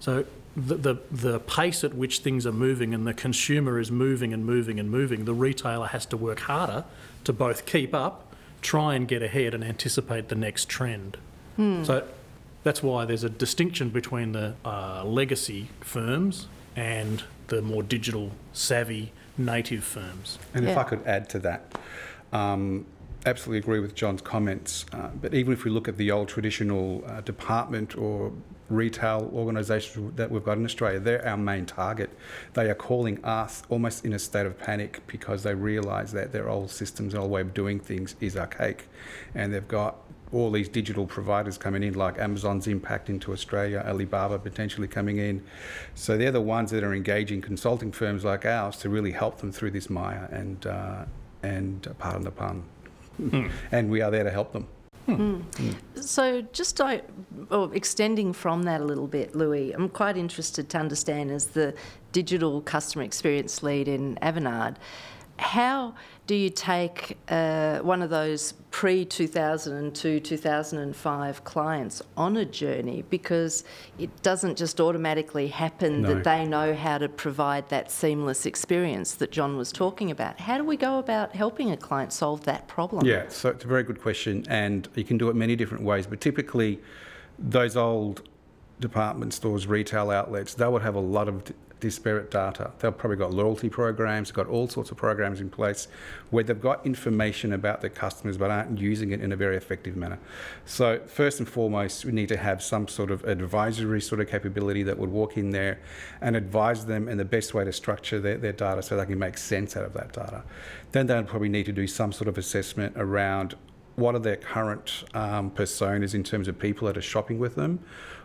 So 0.00 0.24
the, 0.56 0.74
the 0.76 0.96
the 1.10 1.40
pace 1.40 1.84
at 1.84 1.94
which 1.94 2.20
things 2.20 2.46
are 2.46 2.52
moving 2.52 2.94
and 2.94 3.06
the 3.06 3.12
consumer 3.12 3.78
is 3.78 3.90
moving 3.90 4.32
and 4.32 4.46
moving 4.46 4.80
and 4.80 4.90
moving, 4.90 5.26
the 5.26 5.34
retailer 5.34 5.88
has 5.88 6.06
to 6.06 6.16
work 6.16 6.40
harder 6.40 6.84
to 7.24 7.32
both 7.32 7.66
keep 7.66 7.94
up, 7.94 8.34
try 8.62 8.94
and 8.94 9.06
get 9.06 9.22
ahead 9.22 9.52
and 9.52 9.62
anticipate 9.62 10.28
the 10.28 10.34
next 10.34 10.68
trend. 10.68 11.18
So 11.56 12.06
that's 12.64 12.82
why 12.82 13.04
there's 13.04 13.24
a 13.24 13.30
distinction 13.30 13.88
between 13.90 14.32
the 14.32 14.54
uh, 14.64 15.04
legacy 15.04 15.68
firms 15.80 16.48
and 16.74 17.22
the 17.48 17.62
more 17.62 17.82
digital 17.82 18.32
savvy 18.52 19.12
native 19.38 19.84
firms. 19.84 20.38
And 20.54 20.64
if 20.64 20.70
Yeah. 20.70 20.80
I 20.80 20.84
could 20.84 21.06
add 21.06 21.28
to 21.30 21.38
that, 21.40 21.78
um, 22.32 22.86
absolutely 23.24 23.58
agree 23.58 23.80
with 23.80 23.94
John's 23.94 24.20
comments. 24.20 24.84
Uh, 24.92 25.08
but 25.20 25.32
even 25.32 25.52
if 25.52 25.64
we 25.64 25.70
look 25.70 25.88
at 25.88 25.96
the 25.96 26.10
old 26.10 26.28
traditional 26.28 27.04
uh, 27.06 27.20
department 27.22 27.96
or 27.96 28.32
retail 28.68 29.30
organisations 29.32 30.14
that 30.16 30.30
we've 30.30 30.44
got 30.44 30.58
in 30.58 30.64
Australia. 30.64 30.98
They're 30.98 31.26
our 31.26 31.36
main 31.36 31.66
target. 31.66 32.10
They 32.54 32.68
are 32.68 32.74
calling 32.74 33.24
us 33.24 33.62
almost 33.68 34.04
in 34.04 34.12
a 34.12 34.18
state 34.18 34.46
of 34.46 34.58
panic 34.58 35.00
because 35.06 35.42
they 35.42 35.54
realise 35.54 36.12
that 36.12 36.32
their 36.32 36.48
old 36.48 36.70
systems, 36.70 37.14
old 37.14 37.30
way 37.30 37.40
of 37.42 37.54
doing 37.54 37.78
things 37.78 38.16
is 38.20 38.36
archaic, 38.36 38.88
and 39.34 39.52
they've 39.52 39.68
got 39.68 39.96
all 40.32 40.50
these 40.50 40.68
digital 40.68 41.06
providers 41.06 41.56
coming 41.56 41.82
in, 41.82 41.94
like 41.94 42.18
Amazon's 42.18 42.66
impact 42.66 43.08
into 43.08 43.32
Australia, 43.32 43.84
Alibaba 43.86 44.38
potentially 44.38 44.88
coming 44.88 45.18
in. 45.18 45.42
So 45.94 46.16
they're 46.16 46.32
the 46.32 46.40
ones 46.40 46.70
that 46.72 46.82
are 46.82 46.94
engaging 46.94 47.40
consulting 47.40 47.92
firms 47.92 48.24
like 48.24 48.44
ours 48.44 48.76
to 48.78 48.88
really 48.88 49.12
help 49.12 49.38
them 49.38 49.52
through 49.52 49.70
this 49.70 49.88
mire 49.88 50.28
and 50.32 50.66
uh, 50.66 51.04
and 51.42 51.88
pardon 51.98 52.22
the 52.22 52.30
pun. 52.30 52.64
Mm. 53.20 53.50
And 53.72 53.90
we 53.90 54.00
are 54.02 54.10
there 54.10 54.24
to 54.24 54.30
help 54.30 54.52
them. 54.52 54.66
Mm. 55.06 55.44
So, 56.00 56.42
just 56.52 56.80
uh, 56.80 56.98
oh, 57.50 57.70
extending 57.70 58.32
from 58.32 58.64
that 58.64 58.80
a 58.80 58.84
little 58.84 59.06
bit, 59.06 59.36
Louis, 59.36 59.72
I'm 59.72 59.88
quite 59.88 60.16
interested 60.16 60.68
to 60.70 60.78
understand 60.78 61.30
as 61.30 61.46
the 61.46 61.74
digital 62.12 62.60
customer 62.60 63.04
experience 63.04 63.62
lead 63.62 63.86
in 63.86 64.16
Avanade, 64.20 64.76
how 65.38 65.94
do 66.26 66.34
you 66.34 66.50
take 66.50 67.16
uh, 67.28 67.78
one 67.78 68.02
of 68.02 68.10
those 68.10 68.52
pre 68.70 69.04
2002 69.04 70.20
2005 70.20 71.44
clients 71.44 72.02
on 72.16 72.36
a 72.36 72.44
journey 72.44 73.04
because 73.10 73.64
it 73.98 74.22
doesn't 74.22 74.58
just 74.58 74.80
automatically 74.80 75.46
happen 75.46 76.02
no. 76.02 76.14
that 76.14 76.24
they 76.24 76.44
know 76.44 76.74
how 76.74 76.98
to 76.98 77.08
provide 77.08 77.68
that 77.68 77.90
seamless 77.90 78.44
experience 78.44 79.14
that 79.14 79.30
John 79.30 79.56
was 79.56 79.70
talking 79.70 80.10
about? 80.10 80.40
How 80.40 80.58
do 80.58 80.64
we 80.64 80.76
go 80.76 80.98
about 80.98 81.34
helping 81.34 81.70
a 81.70 81.76
client 81.76 82.12
solve 82.12 82.44
that 82.44 82.66
problem? 82.66 83.06
Yeah, 83.06 83.28
so 83.28 83.50
it's 83.50 83.64
a 83.64 83.68
very 83.68 83.84
good 83.84 84.00
question, 84.00 84.44
and 84.48 84.88
you 84.94 85.04
can 85.04 85.18
do 85.18 85.28
it 85.28 85.36
many 85.36 85.54
different 85.54 85.84
ways, 85.84 86.06
but 86.06 86.20
typically, 86.20 86.80
those 87.38 87.76
old 87.76 88.28
department 88.80 89.32
stores, 89.32 89.66
retail 89.66 90.10
outlets, 90.10 90.54
they 90.54 90.66
would 90.66 90.82
have 90.82 90.96
a 90.96 91.00
lot 91.00 91.28
of 91.28 91.44
disparate 91.80 92.30
data. 92.30 92.70
They've 92.78 92.96
probably 92.96 93.16
got 93.16 93.32
loyalty 93.32 93.68
programs, 93.68 94.30
got 94.30 94.46
all 94.46 94.68
sorts 94.68 94.90
of 94.90 94.96
programs 94.96 95.40
in 95.40 95.50
place 95.50 95.88
where 96.30 96.42
they've 96.42 96.60
got 96.60 96.84
information 96.86 97.52
about 97.52 97.80
their 97.80 97.90
customers 97.90 98.36
but 98.36 98.50
aren't 98.50 98.78
using 98.78 99.12
it 99.12 99.20
in 99.20 99.32
a 99.32 99.36
very 99.36 99.56
effective 99.56 99.96
manner. 99.96 100.18
So, 100.64 101.00
first 101.06 101.38
and 101.38 101.48
foremost, 101.48 102.04
we 102.04 102.12
need 102.12 102.28
to 102.28 102.36
have 102.36 102.62
some 102.62 102.88
sort 102.88 103.10
of 103.10 103.24
advisory 103.24 104.00
sort 104.00 104.20
of 104.20 104.28
capability 104.28 104.82
that 104.84 104.98
would 104.98 105.10
walk 105.10 105.36
in 105.36 105.50
there 105.50 105.80
and 106.20 106.36
advise 106.36 106.86
them 106.86 107.08
in 107.08 107.18
the 107.18 107.24
best 107.24 107.54
way 107.54 107.64
to 107.64 107.72
structure 107.72 108.20
their, 108.20 108.38
their 108.38 108.52
data 108.52 108.82
so 108.82 108.96
they 108.96 109.06
can 109.06 109.18
make 109.18 109.38
sense 109.38 109.76
out 109.76 109.84
of 109.84 109.92
that 109.92 110.12
data. 110.12 110.42
Then 110.92 111.06
they'll 111.06 111.24
probably 111.24 111.48
need 111.48 111.66
to 111.66 111.72
do 111.72 111.86
some 111.86 112.12
sort 112.12 112.28
of 112.28 112.38
assessment 112.38 112.94
around 112.96 113.54
what 113.96 114.14
are 114.14 114.20
their 114.20 114.36
current 114.36 115.04
um, 115.14 115.50
personas 115.50 116.14
in 116.14 116.22
terms 116.22 116.48
of 116.48 116.58
people 116.58 116.86
that 116.86 116.96
are 116.96 117.02
shopping 117.02 117.38
with 117.38 117.54
them 117.54 117.78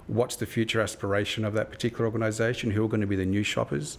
what's 0.08 0.36
the 0.36 0.46
future 0.46 0.82
aspiration 0.82 1.46
of 1.46 1.54
that 1.54 1.70
particular 1.70 2.06
organisation, 2.06 2.72
who 2.72 2.86
are 2.86 2.88
going 2.88 3.02
to 3.02 3.08
be 3.08 3.16
the 3.16 3.26
new 3.26 3.44
shoppers. 3.44 3.98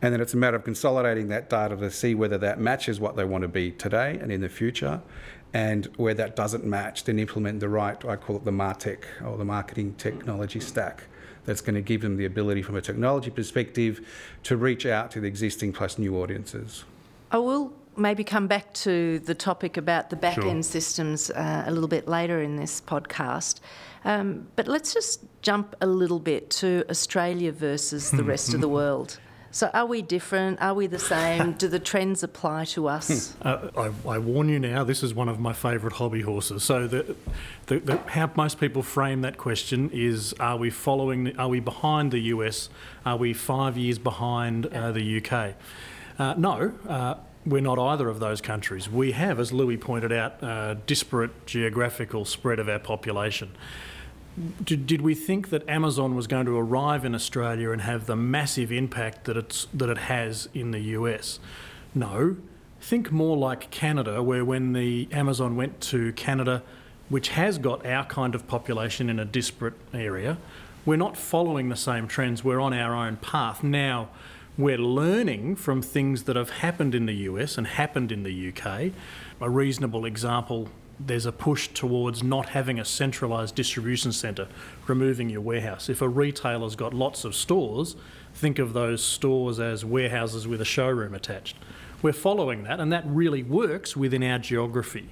And 0.00 0.12
then 0.12 0.20
it's 0.20 0.34
a 0.34 0.36
matter 0.36 0.56
of 0.56 0.64
consolidating 0.64 1.28
that 1.28 1.48
data 1.48 1.76
to 1.76 1.90
see 1.90 2.14
whether 2.14 2.38
that 2.38 2.58
matches 2.58 2.98
what 2.98 3.16
they 3.16 3.24
want 3.24 3.42
to 3.42 3.48
be 3.48 3.70
today 3.70 4.18
and 4.20 4.32
in 4.32 4.40
the 4.40 4.48
future. 4.48 5.00
And 5.54 5.86
where 5.96 6.14
that 6.14 6.34
doesn't 6.34 6.64
match, 6.64 7.04
then 7.04 7.18
implement 7.18 7.60
the 7.60 7.68
right, 7.68 8.02
I 8.04 8.16
call 8.16 8.36
it 8.36 8.44
the 8.44 8.50
MarTech 8.50 9.04
or 9.24 9.36
the 9.36 9.44
marketing 9.44 9.94
technology 9.96 10.60
stack 10.60 11.04
that's 11.44 11.60
going 11.60 11.74
to 11.74 11.82
give 11.82 12.00
them 12.00 12.16
the 12.16 12.24
ability 12.24 12.62
from 12.62 12.76
a 12.76 12.80
technology 12.80 13.30
perspective 13.30 14.00
to 14.44 14.56
reach 14.56 14.86
out 14.86 15.10
to 15.10 15.20
the 15.20 15.26
existing 15.28 15.72
plus 15.72 15.98
new 15.98 16.20
audiences. 16.20 16.84
I 17.30 17.38
will 17.38 17.72
maybe 17.96 18.24
come 18.24 18.46
back 18.46 18.72
to 18.74 19.18
the 19.20 19.34
topic 19.34 19.76
about 19.76 20.10
the 20.10 20.16
back 20.16 20.38
end 20.38 20.64
sure. 20.64 20.72
systems 20.72 21.30
uh, 21.30 21.64
a 21.66 21.70
little 21.70 21.88
bit 21.88 22.08
later 22.08 22.42
in 22.42 22.56
this 22.56 22.80
podcast. 22.80 23.60
Um, 24.04 24.48
but 24.56 24.66
let's 24.66 24.92
just 24.92 25.24
jump 25.42 25.76
a 25.80 25.86
little 25.86 26.18
bit 26.18 26.50
to 26.50 26.84
Australia 26.90 27.52
versus 27.52 28.10
the 28.10 28.24
rest 28.24 28.54
of 28.54 28.60
the 28.60 28.68
world. 28.80 29.18
So, 29.54 29.68
are 29.74 29.84
we 29.84 30.00
different? 30.00 30.62
Are 30.62 30.72
we 30.72 30.86
the 30.86 30.98
same? 30.98 31.52
Do 31.52 31.68
the 31.68 31.78
trends 31.78 32.22
apply 32.22 32.64
to 32.66 32.88
us? 32.88 33.36
Uh, 33.42 33.68
I, 33.76 34.08
I, 34.08 34.18
warn 34.18 34.48
you 34.48 34.58
now, 34.58 34.84
this 34.84 35.02
is 35.02 35.14
one 35.14 35.28
of 35.28 35.40
my 35.40 35.52
favourite 35.52 35.96
hobby 35.96 36.22
horses. 36.22 36.62
So, 36.62 36.86
the, 36.86 37.14
the, 37.66 37.80
the, 37.80 37.96
how 37.98 38.30
most 38.34 38.58
people 38.60 38.82
frame 38.82 39.20
that 39.22 39.36
question 39.36 39.90
is 39.92 40.32
are 40.34 40.56
we 40.56 40.70
following, 40.70 41.36
are 41.36 41.48
we 41.48 41.60
behind 41.60 42.12
the 42.12 42.20
US? 42.20 42.70
Are 43.04 43.16
we 43.16 43.34
five 43.34 43.76
years 43.76 43.98
behind 43.98 44.66
uh, 44.66 44.92
the 44.92 45.22
UK? 45.22 45.54
Uh, 46.18 46.34
no. 46.38 47.18
We're 47.44 47.60
not 47.60 47.78
either 47.78 48.08
of 48.08 48.20
those 48.20 48.40
countries. 48.40 48.88
We 48.88 49.12
have, 49.12 49.40
as 49.40 49.52
Louis 49.52 49.76
pointed 49.76 50.12
out, 50.12 50.42
a 50.42 50.78
disparate 50.86 51.46
geographical 51.46 52.24
spread 52.24 52.58
of 52.58 52.68
our 52.68 52.78
population. 52.78 53.50
Did, 54.64 54.86
did, 54.86 55.02
we 55.02 55.14
think 55.14 55.50
that 55.50 55.68
Amazon 55.68 56.14
was 56.14 56.26
going 56.26 56.46
to 56.46 56.56
arrive 56.56 57.04
in 57.04 57.14
Australia 57.14 57.70
and 57.70 57.82
have 57.82 58.06
the 58.06 58.16
massive 58.16 58.72
impact 58.72 59.24
that 59.24 59.36
it's 59.36 59.66
that 59.74 59.90
it 59.90 59.98
has 59.98 60.48
in 60.54 60.70
the 60.70 60.80
US? 60.80 61.38
No. 61.94 62.36
Think 62.80 63.12
more 63.12 63.36
like 63.36 63.70
Canada, 63.70 64.22
where 64.22 64.44
when 64.44 64.72
the 64.72 65.06
Amazon 65.12 65.54
went 65.54 65.80
to 65.82 66.12
Canada, 66.14 66.62
which 67.10 67.28
has 67.30 67.58
got 67.58 67.84
our 67.84 68.04
kind 68.06 68.34
of 68.34 68.48
population 68.48 69.10
in 69.10 69.18
a 69.18 69.24
disparate 69.24 69.74
area, 69.92 70.38
we're 70.86 70.96
not 70.96 71.16
following 71.16 71.68
the 71.68 71.76
same 71.76 72.08
trends. 72.08 72.42
We're 72.42 72.60
on 72.60 72.72
our 72.72 72.94
own 72.94 73.16
path 73.16 73.62
now. 73.62 74.08
We're 74.58 74.76
learning 74.76 75.56
from 75.56 75.80
things 75.80 76.24
that 76.24 76.36
have 76.36 76.50
happened 76.50 76.94
in 76.94 77.06
the 77.06 77.14
US 77.14 77.56
and 77.56 77.66
happened 77.66 78.12
in 78.12 78.22
the 78.22 78.48
UK. 78.48 78.92
A 79.40 79.48
reasonable 79.48 80.04
example 80.04 80.68
there's 81.00 81.24
a 81.24 81.32
push 81.32 81.68
towards 81.68 82.22
not 82.22 82.50
having 82.50 82.78
a 82.78 82.84
centralised 82.84 83.54
distribution 83.54 84.12
centre, 84.12 84.46
removing 84.86 85.30
your 85.30 85.40
warehouse. 85.40 85.88
If 85.88 86.02
a 86.02 86.08
retailer's 86.08 86.76
got 86.76 86.92
lots 86.92 87.24
of 87.24 87.34
stores, 87.34 87.96
think 88.34 88.58
of 88.58 88.74
those 88.74 89.02
stores 89.02 89.58
as 89.58 89.86
warehouses 89.86 90.46
with 90.46 90.60
a 90.60 90.66
showroom 90.66 91.14
attached. 91.14 91.56
We're 92.02 92.12
following 92.12 92.64
that, 92.64 92.78
and 92.78 92.92
that 92.92 93.04
really 93.06 93.42
works 93.42 93.96
within 93.96 94.22
our 94.22 94.38
geography. 94.38 95.10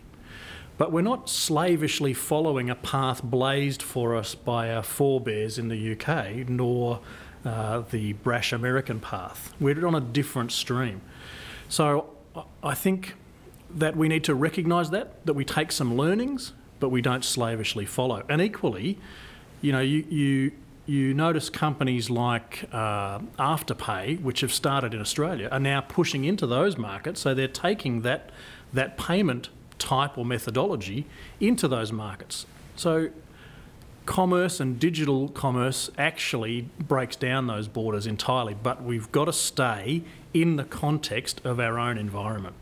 But 0.76 0.92
we're 0.92 1.00
not 1.00 1.28
slavishly 1.28 2.14
following 2.14 2.70
a 2.70 2.75
path 2.75 3.23
blazed 3.23 3.82
for 3.82 4.16
us 4.16 4.35
by 4.35 4.73
our 4.73 4.82
forebears 4.82 5.59
in 5.59 5.68
the 5.68 5.92
UK, 5.92 6.49
nor 6.49 7.00
uh, 7.44 7.82
the 7.90 8.12
brash 8.14 8.52
American 8.52 9.00
path. 9.00 9.54
We're 9.61 9.87
on 9.87 9.94
a 9.94 10.00
different 10.00 10.52
stream. 10.52 11.00
So 11.68 12.11
I 12.62 12.75
think 12.75 13.14
that 13.75 13.97
we 13.97 14.09
need 14.09 14.25
to 14.25 14.35
recognise 14.35 14.90
that, 14.90 15.25
that 15.26 15.35
we 15.35 15.44
take 15.44 15.73
some 15.73 15.97
learnings, 15.97 16.52
but 16.80 16.88
we 16.88 17.00
don't 17.00 17.25
slavishly 17.25 17.87
follow. 17.87 18.25
And 18.28 18.42
equally, 18.42 18.99
you 19.61 19.73
know, 19.73 19.80
you, 19.80 20.04
you, 20.09 20.52
you 20.87 21.14
notice 21.14 21.49
companies 21.50 22.11
like 22.11 22.68
uh, 22.73 23.20
Afterpay, 23.38 24.20
which 24.23 24.40
have 24.40 24.52
started 24.52 24.92
in 24.94 25.00
Australia, 25.00 25.49
are 25.52 25.61
now 25.61 25.80
pushing 25.80 26.25
into 26.25 26.47
those 26.47 26.76
markets. 26.76 27.20
So 27.20 27.35
they're 27.35 27.49
taking 27.49 28.02
that, 28.02 28.30
that 28.73 28.99
payment 28.99 29.50
type 29.78 30.18
or 30.18 30.25
methodology 30.25 31.06
into 31.38 31.68
those 31.68 31.92
markets. 31.92 32.47
So 32.76 33.11
commerce 34.10 34.58
and 34.58 34.80
digital 34.80 35.28
commerce 35.28 35.88
actually 35.96 36.62
breaks 36.80 37.14
down 37.14 37.46
those 37.46 37.68
borders 37.68 38.08
entirely, 38.08 38.56
but 38.60 38.82
we've 38.82 39.12
got 39.12 39.26
to 39.26 39.32
stay 39.32 40.02
in 40.34 40.56
the 40.56 40.64
context 40.64 41.40
of 41.44 41.60
our 41.60 41.78
own 41.78 41.96
environment. 41.96 42.56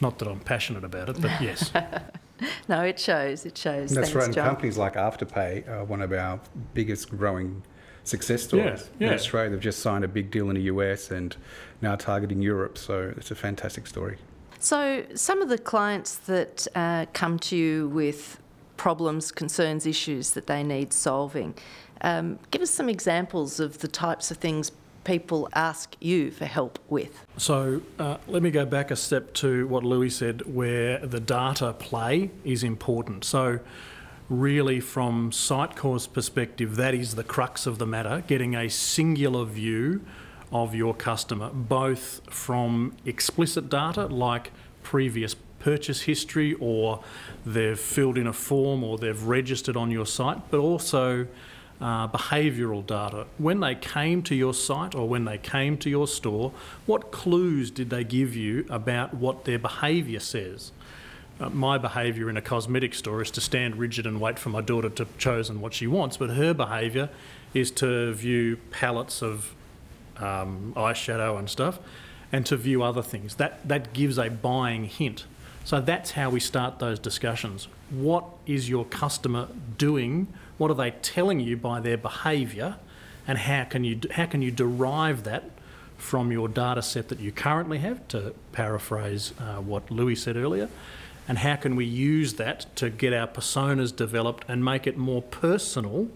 Not 0.00 0.20
that 0.20 0.28
I'm 0.28 0.38
passionate 0.38 0.84
about 0.84 1.08
it, 1.08 1.20
but 1.20 1.42
yes. 1.42 1.72
no, 2.68 2.82
it 2.82 3.00
shows. 3.00 3.44
It 3.44 3.58
shows. 3.58 3.90
That's 3.90 4.10
Thanks, 4.10 4.14
right. 4.14 4.24
And 4.26 4.34
John. 4.34 4.46
companies 4.46 4.78
like 4.78 4.94
Afterpay 4.94 5.68
are 5.68 5.82
one 5.82 6.02
of 6.02 6.12
our 6.12 6.38
biggest 6.72 7.10
growing 7.10 7.64
success 8.04 8.44
stories 8.44 8.88
yeah, 9.00 9.06
yeah. 9.06 9.08
in 9.08 9.14
Australia. 9.14 9.50
They've 9.50 9.58
just 9.58 9.80
signed 9.80 10.04
a 10.04 10.08
big 10.08 10.30
deal 10.30 10.50
in 10.50 10.54
the 10.54 10.62
US 10.62 11.10
and 11.10 11.34
now 11.80 11.96
targeting 11.96 12.40
Europe. 12.40 12.78
So 12.78 13.12
it's 13.16 13.32
a 13.32 13.34
fantastic 13.34 13.88
story. 13.88 14.18
So, 14.60 15.04
some 15.16 15.42
of 15.42 15.48
the 15.48 15.58
clients 15.58 16.14
that 16.18 16.68
uh, 16.76 17.06
come 17.12 17.40
to 17.40 17.56
you 17.56 17.88
with 17.88 18.38
problems, 18.82 19.30
concerns, 19.30 19.86
issues 19.86 20.32
that 20.32 20.48
they 20.48 20.60
need 20.64 20.92
solving, 20.92 21.54
um, 22.00 22.36
give 22.50 22.60
us 22.60 22.70
some 22.72 22.88
examples 22.88 23.60
of 23.60 23.78
the 23.78 23.86
types 23.86 24.32
of 24.32 24.38
things 24.38 24.72
people 25.04 25.48
ask 25.54 25.94
you 26.00 26.32
for 26.32 26.46
help 26.46 26.80
with? 26.88 27.24
So 27.36 27.80
uh, 28.00 28.16
let 28.26 28.42
me 28.42 28.50
go 28.50 28.66
back 28.66 28.90
a 28.90 28.96
step 28.96 29.34
to 29.34 29.68
what 29.68 29.84
Louis 29.84 30.10
said, 30.10 30.52
where 30.52 30.98
the 30.98 31.20
data 31.20 31.72
play 31.74 32.32
is 32.42 32.64
important. 32.64 33.22
So 33.24 33.60
really 34.28 34.80
from 34.80 35.30
Sitecore's 35.30 36.08
perspective, 36.08 36.74
that 36.74 36.92
is 36.92 37.14
the 37.14 37.22
crux 37.22 37.66
of 37.66 37.78
the 37.78 37.86
matter, 37.86 38.24
getting 38.26 38.56
a 38.56 38.68
singular 38.68 39.44
view 39.44 40.00
of 40.50 40.74
your 40.74 40.92
customer, 40.92 41.50
both 41.50 42.20
from 42.28 42.96
explicit 43.04 43.70
data 43.70 44.06
like 44.06 44.50
previous 44.82 45.36
purchase 45.62 46.02
history 46.02 46.54
or 46.60 47.02
they've 47.46 47.78
filled 47.78 48.18
in 48.18 48.26
a 48.26 48.32
form 48.32 48.82
or 48.84 48.98
they've 48.98 49.22
registered 49.24 49.76
on 49.76 49.90
your 49.90 50.06
site, 50.06 50.38
but 50.50 50.58
also 50.58 51.26
uh, 51.80 52.08
behavioural 52.08 52.86
data. 52.86 53.26
When 53.38 53.60
they 53.60 53.74
came 53.74 54.22
to 54.22 54.34
your 54.34 54.54
site 54.54 54.94
or 54.94 55.08
when 55.08 55.24
they 55.24 55.38
came 55.38 55.76
to 55.78 55.90
your 55.90 56.06
store, 56.06 56.52
what 56.86 57.10
clues 57.10 57.70
did 57.70 57.90
they 57.90 58.04
give 58.04 58.36
you 58.36 58.66
about 58.70 59.14
what 59.14 59.44
their 59.44 59.58
behaviour 59.58 60.20
says? 60.20 60.72
Uh, 61.40 61.48
my 61.50 61.78
behaviour 61.78 62.30
in 62.30 62.36
a 62.36 62.42
cosmetic 62.42 62.94
store 62.94 63.22
is 63.22 63.30
to 63.32 63.40
stand 63.40 63.76
rigid 63.76 64.06
and 64.06 64.20
wait 64.20 64.38
for 64.38 64.50
my 64.50 64.60
daughter 64.60 64.88
to 64.90 65.06
chosen 65.18 65.60
what 65.60 65.74
she 65.74 65.86
wants, 65.86 66.16
but 66.16 66.30
her 66.30 66.54
behaviour 66.54 67.08
is 67.52 67.70
to 67.70 68.12
view 68.12 68.58
palettes 68.70 69.22
of 69.22 69.54
um, 70.18 70.72
eyeshadow 70.76 71.38
and 71.38 71.50
stuff, 71.50 71.78
and 72.30 72.46
to 72.46 72.56
view 72.56 72.82
other 72.82 73.02
things. 73.02 73.36
That 73.36 73.66
that 73.66 73.92
gives 73.92 74.18
a 74.18 74.28
buying 74.28 74.84
hint. 74.84 75.24
So 75.64 75.80
that's 75.80 76.12
how 76.12 76.30
we 76.30 76.40
start 76.40 76.78
those 76.78 76.98
discussions. 76.98 77.68
What 77.90 78.24
is 78.46 78.68
your 78.68 78.84
customer 78.84 79.48
doing? 79.78 80.28
What 80.58 80.70
are 80.70 80.74
they 80.74 80.90
telling 80.90 81.40
you 81.40 81.56
by 81.56 81.80
their 81.80 81.96
behaviour, 81.96 82.76
and 83.26 83.38
how 83.38 83.64
can 83.64 83.84
you 83.84 84.00
how 84.12 84.26
can 84.26 84.42
you 84.42 84.50
derive 84.50 85.24
that 85.24 85.50
from 85.96 86.32
your 86.32 86.48
data 86.48 86.82
set 86.82 87.08
that 87.08 87.20
you 87.20 87.30
currently 87.30 87.78
have? 87.78 88.06
To 88.08 88.34
paraphrase 88.52 89.32
uh, 89.38 89.60
what 89.60 89.90
Louis 89.90 90.16
said 90.16 90.36
earlier, 90.36 90.68
and 91.28 91.38
how 91.38 91.56
can 91.56 91.76
we 91.76 91.84
use 91.84 92.34
that 92.34 92.74
to 92.76 92.90
get 92.90 93.12
our 93.12 93.28
personas 93.28 93.94
developed 93.94 94.44
and 94.48 94.64
make 94.64 94.86
it 94.86 94.96
more 94.96 95.22
personal, 95.22 96.08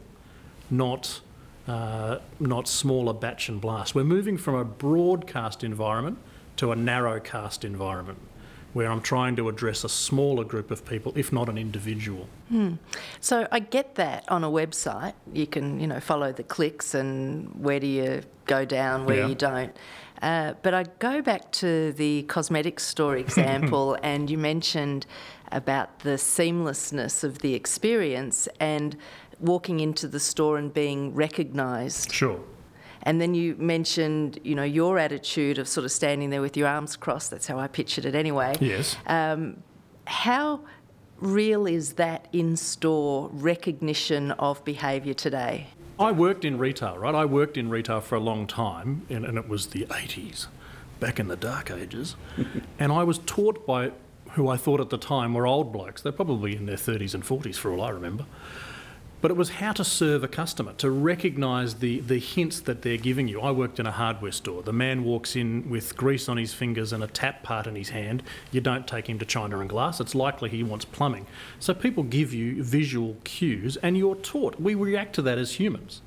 not 0.70 1.20
uh, 1.68 2.18
not 2.40 2.68
smaller 2.68 3.12
batch 3.12 3.48
and 3.48 3.60
blast. 3.60 3.94
We're 3.94 4.04
moving 4.04 4.38
from 4.38 4.54
a 4.56 4.64
broadcast 4.64 5.62
environment 5.62 6.18
to 6.56 6.72
a 6.72 6.76
narrowcast 6.76 7.64
environment 7.64 8.18
where 8.76 8.90
I'm 8.92 9.00
trying 9.00 9.34
to 9.36 9.48
address 9.48 9.84
a 9.84 9.88
smaller 9.88 10.44
group 10.44 10.70
of 10.70 10.84
people, 10.84 11.10
if 11.16 11.32
not 11.32 11.48
an 11.48 11.56
individual. 11.56 12.28
So 13.22 13.48
I 13.50 13.58
get 13.58 13.94
that 13.94 14.24
on 14.28 14.44
a 14.44 14.50
website. 14.50 15.14
You 15.32 15.46
can, 15.46 15.80
you 15.80 15.86
know, 15.86 15.98
follow 15.98 16.30
the 16.30 16.42
clicks 16.42 16.94
and 16.94 17.48
where 17.58 17.80
do 17.80 17.86
you 17.86 18.20
go 18.44 18.66
down, 18.66 19.06
where 19.06 19.20
Yeah. 19.20 19.28
you 19.28 19.34
don't. 19.34 19.74
Uh, 20.20 20.52
but 20.62 20.74
I 20.74 20.82
go 20.98 21.22
back 21.22 21.50
to 21.52 21.92
the 21.92 22.24
cosmetics 22.24 22.82
store 22.84 23.16
example, 23.26 23.96
and 24.02 24.28
you 24.28 24.36
mentioned 24.36 25.06
about 25.50 26.00
the 26.00 26.16
seamlessness 26.18 27.24
of 27.24 27.38
the 27.38 27.54
experience 27.54 28.46
and 28.60 28.94
walking 29.40 29.80
into 29.80 30.06
the 30.06 30.20
store 30.20 30.58
and 30.58 30.74
being 30.74 31.14
recognised. 31.14 32.12
Sure. 32.12 32.40
And 33.06 33.20
then 33.20 33.34
you 33.34 33.54
mentioned, 33.56 34.40
you 34.42 34.56
know, 34.56 34.64
your 34.64 34.98
attitude 34.98 35.58
of 35.58 35.68
sort 35.68 35.84
of 35.84 35.92
standing 35.92 36.30
there 36.30 36.42
with 36.42 36.56
your 36.56 36.66
arms 36.66 36.96
crossed. 36.96 37.30
That's 37.30 37.46
how 37.46 37.56
I 37.56 37.68
pictured 37.68 38.04
it 38.04 38.16
anyway. 38.16 38.56
Yes. 38.60 38.96
Um, 39.06 39.62
how 40.08 40.60
real 41.20 41.68
is 41.68 41.94
that 41.94 42.26
in 42.32 42.56
store 42.56 43.30
recognition 43.32 44.32
of 44.32 44.64
behaviour 44.64 45.14
today? 45.14 45.68
I 46.00 46.10
worked 46.10 46.44
in 46.44 46.58
retail, 46.58 46.98
right? 46.98 47.14
I 47.14 47.24
worked 47.24 47.56
in 47.56 47.70
retail 47.70 48.00
for 48.00 48.16
a 48.16 48.20
long 48.20 48.48
time, 48.48 49.06
and, 49.08 49.24
and 49.24 49.38
it 49.38 49.48
was 49.48 49.68
the 49.68 49.86
80s, 49.86 50.48
back 50.98 51.20
in 51.20 51.28
the 51.28 51.36
dark 51.36 51.70
ages. 51.70 52.16
and 52.78 52.90
I 52.90 53.04
was 53.04 53.18
taught 53.18 53.64
by 53.64 53.92
who 54.32 54.48
I 54.48 54.56
thought 54.56 54.80
at 54.80 54.90
the 54.90 54.98
time 54.98 55.32
were 55.32 55.46
old 55.46 55.72
blokes. 55.72 56.02
They're 56.02 56.10
probably 56.10 56.56
in 56.56 56.66
their 56.66 56.76
30s 56.76 57.14
and 57.14 57.22
40s, 57.22 57.54
for 57.54 57.72
all 57.72 57.82
I 57.82 57.90
remember. 57.90 58.26
But 59.22 59.30
it 59.30 59.36
was 59.36 59.48
how 59.48 59.72
to 59.72 59.82
serve 59.82 60.22
a 60.22 60.28
customer, 60.28 60.74
to 60.74 60.90
recognise 60.90 61.76
the, 61.76 62.00
the 62.00 62.18
hints 62.18 62.60
that 62.60 62.82
they're 62.82 62.98
giving 62.98 63.28
you. 63.28 63.40
I 63.40 63.50
worked 63.50 63.80
in 63.80 63.86
a 63.86 63.90
hardware 63.92 64.30
store. 64.30 64.62
The 64.62 64.72
man 64.74 65.04
walks 65.04 65.34
in 65.34 65.68
with 65.70 65.96
grease 65.96 66.28
on 66.28 66.36
his 66.36 66.52
fingers 66.52 66.92
and 66.92 67.02
a 67.02 67.06
tap 67.06 67.42
part 67.42 67.66
in 67.66 67.76
his 67.76 67.88
hand. 67.88 68.22
You 68.52 68.60
don't 68.60 68.86
take 68.86 69.08
him 69.08 69.18
to 69.18 69.24
China 69.24 69.58
and 69.60 69.70
glass. 69.70 70.00
It's 70.00 70.14
likely 70.14 70.50
he 70.50 70.62
wants 70.62 70.84
plumbing. 70.84 71.26
So 71.58 71.72
people 71.72 72.02
give 72.02 72.34
you 72.34 72.62
visual 72.62 73.16
cues 73.24 73.76
and 73.78 73.96
you're 73.96 74.16
taught. 74.16 74.60
We 74.60 74.74
react 74.74 75.14
to 75.14 75.22
that 75.22 75.38
as 75.38 75.52
humans. 75.52 76.02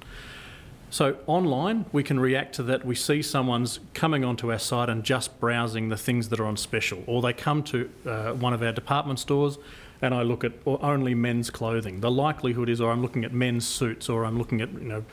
So 0.92 1.18
online, 1.28 1.86
we 1.92 2.04
can 2.04 2.20
react 2.20 2.56
to 2.56 2.64
that. 2.64 2.84
We 2.84 2.96
see 2.96 3.22
someone's 3.22 3.80
coming 3.94 4.24
onto 4.24 4.52
our 4.52 4.60
site 4.60 4.90
and 4.90 5.04
just 5.04 5.40
browsing 5.40 5.90
the 5.90 5.98
things 5.98 6.30
that 6.30 6.40
are 6.40 6.46
on 6.46 6.58
special, 6.58 7.04
or 7.06 7.22
they 7.22 7.34
come 7.34 7.62
to 7.64 7.90
uh, 8.08 8.34
one 8.34 8.54
of 8.54 8.64
our 8.64 8.72
department 8.72 9.20
stores, 9.20 9.60
and 10.02 10.14
I 10.14 10.22
look 10.22 10.44
at 10.44 10.54
only 10.66 11.14
men's 11.14 11.50
clothing. 11.50 12.00
The 12.00 12.12
likelihood 12.12 12.70
is, 12.70 12.80
or 12.80 12.92
I'm 12.92 13.02
looking 13.02 13.26
at 13.26 13.34
men's 13.34 13.68
suits, 13.68 14.10
or 14.10 14.26
I'm 14.26 14.38
looking 14.38 14.62
at 14.62 14.72
you 14.72 14.80
know 14.80 15.06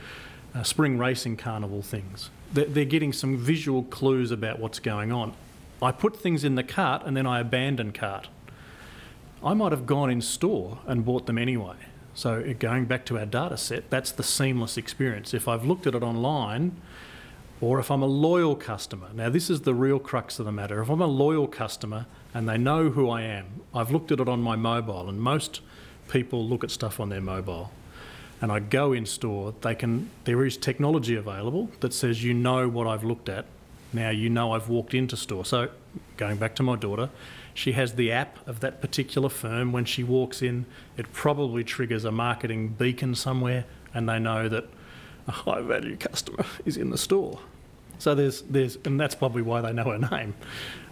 uh, 0.55 0.63
spring 0.63 0.99
racing 0.99 1.37
carnival 1.37 1.83
things. 1.83 2.31
They're, 2.53 2.65
they're 2.67 2.85
getting 2.85 3.13
some 3.13 3.37
visual 3.37 3.83
clues 3.85 4.31
about 4.31 4.59
what's 4.59 4.79
going 4.79 5.13
on. 5.13 5.35
I 5.83 5.93
put 5.93 6.17
things 6.17 6.45
in 6.45 6.55
the 6.55 6.63
cart 6.63 7.03
and 7.05 7.17
then 7.17 7.27
I 7.27 7.41
abandon 7.41 7.93
cart. 7.93 8.29
I 9.45 9.53
might 9.55 9.73
have 9.73 9.85
gone 9.85 10.11
in 10.11 10.23
store 10.23 10.79
and 10.87 11.05
bought 11.05 11.27
them 11.27 11.37
anyway. 11.37 11.77
So 12.15 12.55
going 12.59 12.87
back 12.87 13.05
to 13.07 13.19
our 13.19 13.27
data 13.27 13.59
set, 13.59 13.91
that's 13.91 14.11
the 14.11 14.23
seamless 14.23 14.79
experience. 14.79 15.35
If 15.35 15.47
I've 15.47 15.67
looked 15.67 15.87
at 15.87 15.95
it 15.95 16.03
online, 16.03 16.81
or 17.61 17.81
if 17.81 17.91
I'm 17.91 18.03
a 18.03 18.07
loyal 18.07 18.55
customer, 18.55 19.09
now 19.15 19.31
this 19.31 19.49
is 19.49 19.63
the 19.63 19.75
real 19.75 19.99
crux 19.99 20.39
of 20.39 20.45
the 20.45 20.53
matter. 20.53 20.83
If 20.83 20.91
I'm 20.91 21.01
a 21.01 21.07
loyal 21.07 21.47
customer 21.47 22.07
and 22.35 22.49
they 22.49 22.59
know 22.59 22.91
who 22.91 23.09
I 23.09 23.23
am, 23.23 23.63
I've 23.75 23.91
looked 23.91 24.13
at 24.13 24.21
it 24.21 24.29
on 24.29 24.43
my 24.43 24.57
mobile, 24.57 25.09
and 25.09 25.21
most 25.21 25.63
people 26.09 26.47
look 26.47 26.63
at 26.63 26.71
stuff 26.71 27.01
on 27.01 27.09
their 27.09 27.21
mobile. 27.21 27.71
And 28.43 28.53
I 28.53 28.61
go 28.61 28.93
in 28.93 29.07
store, 29.07 29.55
they 29.63 29.75
can. 29.75 30.11
There 30.25 30.45
is 30.45 30.59
technology 30.59 31.15
available 31.15 31.71
that 31.81 31.95
says 31.95 32.23
you 32.23 32.35
know 32.35 32.69
what 32.69 32.87
I've 32.87 33.05
looked 33.05 33.31
at. 33.31 33.47
Now 33.95 34.11
you 34.11 34.29
know 34.29 34.53
I've 34.53 34.69
walked 34.69 34.93
into 34.93 35.17
store. 35.17 35.47
So 35.47 35.71
going 36.19 36.37
back 36.37 36.55
to 36.57 36.63
my 36.63 36.77
daughter, 36.77 37.09
she 37.55 37.73
has 37.73 37.95
the 37.95 38.13
app 38.13 38.47
of 38.47 38.61
that 38.61 38.83
particular 38.83 39.31
firm. 39.31 39.73
When 39.73 39.87
she 39.87 40.05
walks 40.05 40.43
in, 40.43 40.67
it 40.99 41.11
probably 41.15 41.65
triggers 41.65 42.05
a 42.05 42.13
marketing 42.13 42.69
beacon 42.69 43.15
somewhere, 43.15 43.65
and 43.95 44.07
they 44.07 44.19
know 44.19 44.51
that 44.51 44.69
a 45.27 45.33
high 45.33 45.61
value 45.61 45.97
customer 45.97 46.45
is 46.65 46.77
in 46.77 46.91
the 46.91 46.99
store. 46.99 47.39
So 47.99 48.15
there's, 48.15 48.43
there's, 48.43 48.77
and 48.85 49.01
that's 49.01 49.15
probably 49.15 49.43
why 49.43 49.61
they 49.63 49.73
know 49.73 49.85
her 49.85 49.99
name. 49.99 50.35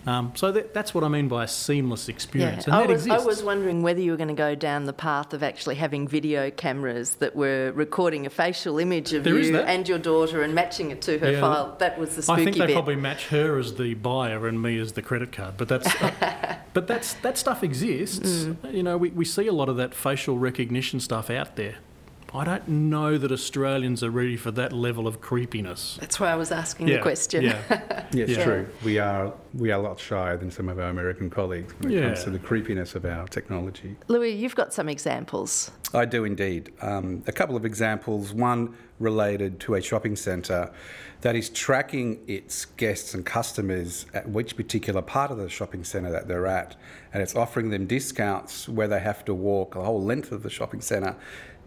Um, 0.07 0.33
so 0.35 0.53
that, 0.53 0.75
that's 0.75 0.92
what 0.92 1.03
I 1.03 1.09
mean 1.09 1.29
by 1.29 1.44
a 1.44 1.49
seamless 1.49 2.11
experience, 2.11 2.66
and 2.66 2.75
I 2.75 2.81
that 2.81 2.88
was, 2.90 3.07
exists. 3.07 3.25
I 3.25 3.27
was 3.27 3.42
wondering 3.42 3.83
whether 3.83 4.01
you 4.01 4.11
were 4.11 4.18
going 4.18 4.29
to 4.29 4.35
go 4.35 4.55
down 4.55 4.85
the 4.85 4.92
path 4.92 5.33
of 5.33 5.42
actually 5.42 5.77
having 5.77 6.07
video 6.07 6.51
cameras 6.51 7.14
that 7.16 7.35
were 7.35 7.73
recording 7.75 8.27
a 8.27 8.31
facial 8.31 8.79
image 8.79 9.14
of 9.14 9.25
There 9.25 9.38
you 9.38 9.57
and 9.57 9.88
your 9.88 9.99
daughter 9.99 10.42
and 10.42 10.55
matching 10.55 10.90
it 10.90 11.01
to 11.03 11.18
her 11.18 11.33
Yeah. 11.33 11.40
file. 11.40 11.77
That 11.79 11.99
was 11.99 12.16
the 12.16 12.23
spooky 12.23 12.42
I 12.42 12.44
think 12.44 12.57
they 12.59 12.66
bit. 12.66 12.75
probably 12.75 12.97
match 12.97 13.29
her 13.29 13.59
as 13.59 13.77
the 13.77 13.94
buyer 13.94 14.47
and 14.47 14.61
me 14.61 14.79
as 14.79 14.92
the 14.92 15.01
credit 15.01 15.33
card. 15.33 15.55
But 15.57 15.68
that's, 15.68 15.87
uh, 16.03 16.57
but 16.75 16.87
that's 16.87 17.14
that 17.14 17.38
stuff 17.38 17.64
exists. 17.64 18.44
Mm. 18.44 18.75
You 18.75 18.83
know, 18.83 18.99
we, 18.99 19.09
we 19.09 19.25
see 19.25 19.47
a 19.47 19.55
lot 19.55 19.70
of 19.70 19.79
that 19.79 19.94
facial 19.94 20.37
recognition 20.37 21.01
stuff 21.01 21.31
out 21.31 21.57
there. 21.57 21.77
I 22.35 22.42
don't 22.44 22.66
know 22.66 23.16
that 23.16 23.31
Australians 23.31 24.03
are 24.03 24.11
ready 24.11 24.37
for 24.37 24.51
that 24.53 24.73
level 24.73 25.07
of 25.07 25.20
creepiness. 25.20 25.97
That's 26.01 26.18
why 26.18 26.33
I 26.33 26.35
was 26.35 26.51
asking 26.51 26.87
the 26.87 26.99
question. 26.99 27.44
Yeah. 27.44 27.61
Yeah, 28.14 28.25
it's 28.25 28.33
Yeah. 28.38 28.44
true. 28.44 28.66
We 28.85 28.99
are 28.99 29.33
we 29.55 29.73
are 29.73 29.81
a 29.81 29.83
lot 29.83 29.99
shyer 29.99 30.37
than 30.37 30.51
some 30.51 30.68
of 30.68 30.79
our 30.79 30.88
American 30.88 31.31
colleagues 31.31 31.75
when 31.81 31.92
it 31.92 32.01
comes 32.03 32.23
to 32.25 32.31
the 32.31 32.38
creepiness 32.38 32.94
of 32.94 33.05
our 33.05 33.27
technology. 33.27 33.97
Louis, 34.09 34.31
you've 34.31 34.55
got 34.55 34.73
some 34.73 34.88
examples. 34.88 35.70
I 35.92 36.05
do 36.05 36.25
indeed. 36.25 36.73
Um, 36.81 37.25
a 37.27 37.33
couple 37.33 37.57
of 37.57 37.64
examples. 37.64 38.33
One 38.33 38.75
related 39.01 39.59
to 39.61 39.75
a 39.75 39.81
shopping 39.83 40.14
centre 40.16 40.70
that 41.23 41.35
is 41.35 41.51
tracking 41.51 42.20
its 42.29 42.66
guests 42.66 43.14
and 43.14 43.25
customers 43.27 44.07
at 44.14 44.29
which 44.29 44.55
particular 44.57 45.03
part 45.03 45.31
of 45.33 45.38
the 45.38 45.49
shopping 45.49 45.83
centre 45.83 46.11
that 46.12 46.29
they're 46.29 46.47
at, 46.47 46.77
and 47.12 47.20
it's 47.23 47.35
offering 47.35 47.70
them 47.70 47.87
discounts 47.87 48.68
where 48.68 48.87
they 48.87 49.01
have 49.01 49.25
to 49.25 49.35
walk 49.35 49.75
the 49.75 49.83
whole 49.83 50.03
length 50.03 50.31
of 50.31 50.42
the 50.44 50.51
shopping 50.51 50.81
centre 50.81 51.16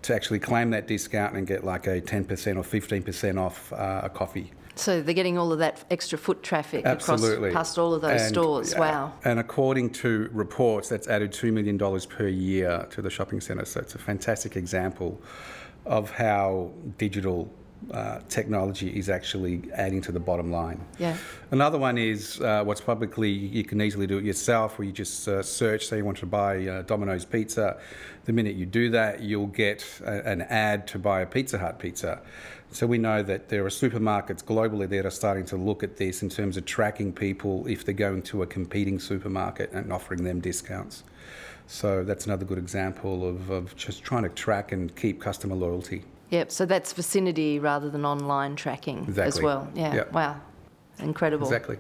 to 0.04 0.16
actually 0.16 0.40
claim 0.40 0.70
that 0.72 0.88
discount 0.88 1.36
and 1.36 1.46
get 1.48 1.64
like 1.64 1.88
a 1.88 2.02
10% 2.02 2.28
or 2.58 2.64
15% 2.64 3.40
off 3.40 3.74
uh, 3.74 4.02
a 4.04 4.10
coffee. 4.10 4.52
So 4.76 5.02
they're 5.02 5.16
getting 5.16 5.38
all 5.38 5.52
of 5.52 5.60
that 5.60 5.84
extra 5.90 6.18
foot 6.18 6.44
traffic 6.44 6.86
Absolutely. 6.86 7.50
across 7.50 7.70
past 7.70 7.78
all 7.80 7.94
of 7.94 8.02
those 8.02 8.22
And, 8.22 8.30
stores. 8.30 8.76
Wow. 8.76 9.14
And 9.24 9.40
according 9.40 9.90
to 9.92 10.30
reports, 10.32 10.88
that's 10.90 11.08
added 11.08 11.32
$2 11.32 11.52
million 11.52 11.78
per 12.08 12.28
year 12.28 12.86
to 12.92 13.02
the 13.02 13.10
shopping 13.10 13.42
centre. 13.42 13.66
So 13.66 13.80
it's 13.80 13.96
a 13.96 14.00
fantastic 14.00 14.56
example 14.56 15.20
of 15.86 16.12
how 16.12 16.72
digital 16.98 17.52
uh, 17.92 18.20
technology 18.28 18.90
is 18.98 19.10
actually 19.10 19.62
adding 19.74 20.02
to 20.02 20.12
the 20.12 20.20
bottom 20.20 20.52
line. 20.52 20.80
Yeah. 21.00 21.16
Another 21.52 21.78
one 21.78 21.98
is 21.98 22.42
uh, 22.42 22.64
what's 22.64 22.82
publicly, 22.82 23.30
you 23.30 23.64
can 23.64 23.82
easily 23.82 24.08
do 24.08 24.18
it 24.18 24.26
yourself, 24.26 24.78
where 24.78 24.86
you 24.86 24.92
just 24.92 25.28
uh, 25.28 25.42
search, 25.42 25.88
say 25.88 25.98
you 25.98 26.06
want 26.06 26.18
to 26.18 26.26
buy 26.26 26.68
uh, 26.68 26.82
Domino's 26.82 27.26
pizza. 27.26 27.78
The 28.26 28.34
minute 28.34 28.56
you 28.56 28.66
do 28.66 28.90
that, 28.90 29.22
you'll 29.22 29.48
get 29.48 29.86
a, 30.06 30.28
an 30.28 30.42
ad 30.42 30.88
to 30.88 31.00
buy 31.00 31.22
a 31.22 31.26
Pizza 31.26 31.58
Hut 31.58 31.80
pizza. 31.80 32.20
So 32.72 32.86
we 32.86 32.98
know 32.98 33.24
that 33.24 33.48
there 33.48 33.66
are 33.66 33.70
supermarkets 33.70 34.44
globally 34.44 34.90
that 34.90 35.06
are 35.06 35.10
starting 35.10 35.46
to 35.46 35.56
look 35.56 35.84
at 35.84 35.96
this 35.96 36.22
in 36.22 36.30
terms 36.30 36.58
of 36.58 36.66
tracking 36.66 37.14
people 37.14 37.66
if 37.68 37.86
they're 37.86 37.96
going 37.96 38.24
to 38.24 38.42
a 38.42 38.48
competing 38.48 39.00
supermarket 39.00 39.72
and 39.72 39.94
offering 39.94 40.26
them 40.26 40.42
discounts. 40.42 41.04
So 41.68 42.04
that's 42.04 42.26
another 42.26 42.44
good 42.44 42.58
example 42.58 43.28
of, 43.28 43.50
of 43.50 43.76
just 43.78 44.04
trying 44.04 44.24
to 44.24 44.30
track 44.30 44.74
and 44.74 44.94
keep 44.96 45.22
customer 45.22 45.56
loyalty. 45.56 46.04
Yep. 46.30 46.52
So 46.52 46.66
that's 46.66 46.94
vicinity 46.94 47.60
rather 47.60 47.90
than 47.90 48.06
online 48.06 48.56
tracking 48.56 49.14
as 49.18 49.42
well. 49.42 49.70
Yeah. 49.74 49.96
Yep. 49.96 50.12
Wow. 50.12 50.42
Incredible. 51.00 51.48
Exactly. 51.48 51.78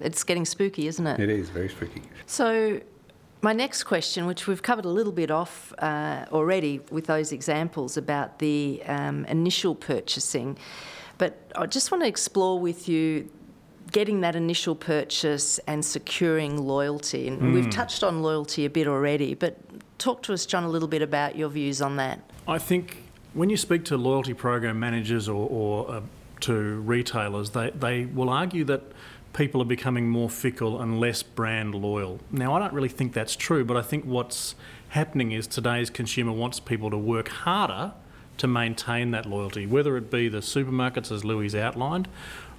It's 0.00 0.22
getting 0.24 0.44
spooky, 0.44 0.86
isn't 0.86 1.06
it? 1.06 1.20
It 1.20 1.30
is 1.30 1.50
very 1.50 1.68
spooky. 1.68 2.02
So, 2.26 2.80
my 3.40 3.52
next 3.52 3.84
question, 3.84 4.26
which 4.26 4.46
we've 4.46 4.62
covered 4.62 4.84
a 4.84 4.88
little 4.90 5.12
bit 5.12 5.30
off 5.30 5.72
uh, 5.78 6.26
already 6.32 6.80
with 6.90 7.06
those 7.06 7.32
examples 7.32 7.96
about 7.96 8.38
the 8.38 8.82
um, 8.86 9.24
initial 9.26 9.74
purchasing, 9.74 10.58
but 11.18 11.50
I 11.56 11.66
just 11.66 11.90
want 11.90 12.02
to 12.02 12.08
explore 12.08 12.58
with 12.58 12.88
you 12.88 13.30
getting 13.90 14.20
that 14.20 14.36
initial 14.36 14.74
purchase 14.74 15.58
and 15.66 15.84
securing 15.84 16.66
loyalty. 16.66 17.26
And 17.28 17.54
we've 17.54 17.70
touched 17.70 18.04
on 18.04 18.22
loyalty 18.22 18.64
a 18.64 18.70
bit 18.70 18.86
already, 18.86 19.34
but 19.34 19.56
talk 19.98 20.22
to 20.24 20.32
us, 20.32 20.44
John, 20.44 20.64
a 20.64 20.68
little 20.68 20.88
bit 20.88 21.00
about 21.00 21.36
your 21.36 21.48
views 21.48 21.80
on 21.80 21.96
that. 21.96 22.20
I 22.46 22.58
think 22.58 23.07
when 23.34 23.50
you 23.50 23.56
speak 23.56 23.84
to 23.86 23.96
loyalty 23.96 24.34
program 24.34 24.78
managers 24.80 25.28
or, 25.28 25.48
or 25.48 25.90
uh, 25.90 26.00
to 26.40 26.80
retailers, 26.80 27.50
they, 27.50 27.70
they 27.70 28.04
will 28.04 28.30
argue 28.30 28.64
that 28.64 28.82
people 29.32 29.60
are 29.60 29.66
becoming 29.66 30.08
more 30.08 30.30
fickle 30.30 30.80
and 30.80 30.98
less 30.98 31.22
brand 31.22 31.74
loyal. 31.74 32.20
Now, 32.30 32.54
I 32.54 32.58
don't 32.58 32.72
really 32.72 32.88
think 32.88 33.12
that's 33.12 33.36
true, 33.36 33.64
but 33.64 33.76
I 33.76 33.82
think 33.82 34.04
what's 34.04 34.54
happening 34.90 35.32
is 35.32 35.46
today's 35.46 35.90
consumer 35.90 36.32
wants 36.32 36.60
people 36.60 36.90
to 36.90 36.98
work 36.98 37.28
harder 37.28 37.92
to 38.38 38.46
maintain 38.46 39.10
that 39.10 39.26
loyalty, 39.26 39.66
whether 39.66 39.96
it 39.96 40.10
be 40.10 40.28
the 40.28 40.38
supermarkets, 40.38 41.12
as 41.12 41.24
Louis 41.24 41.54
outlined, 41.54 42.08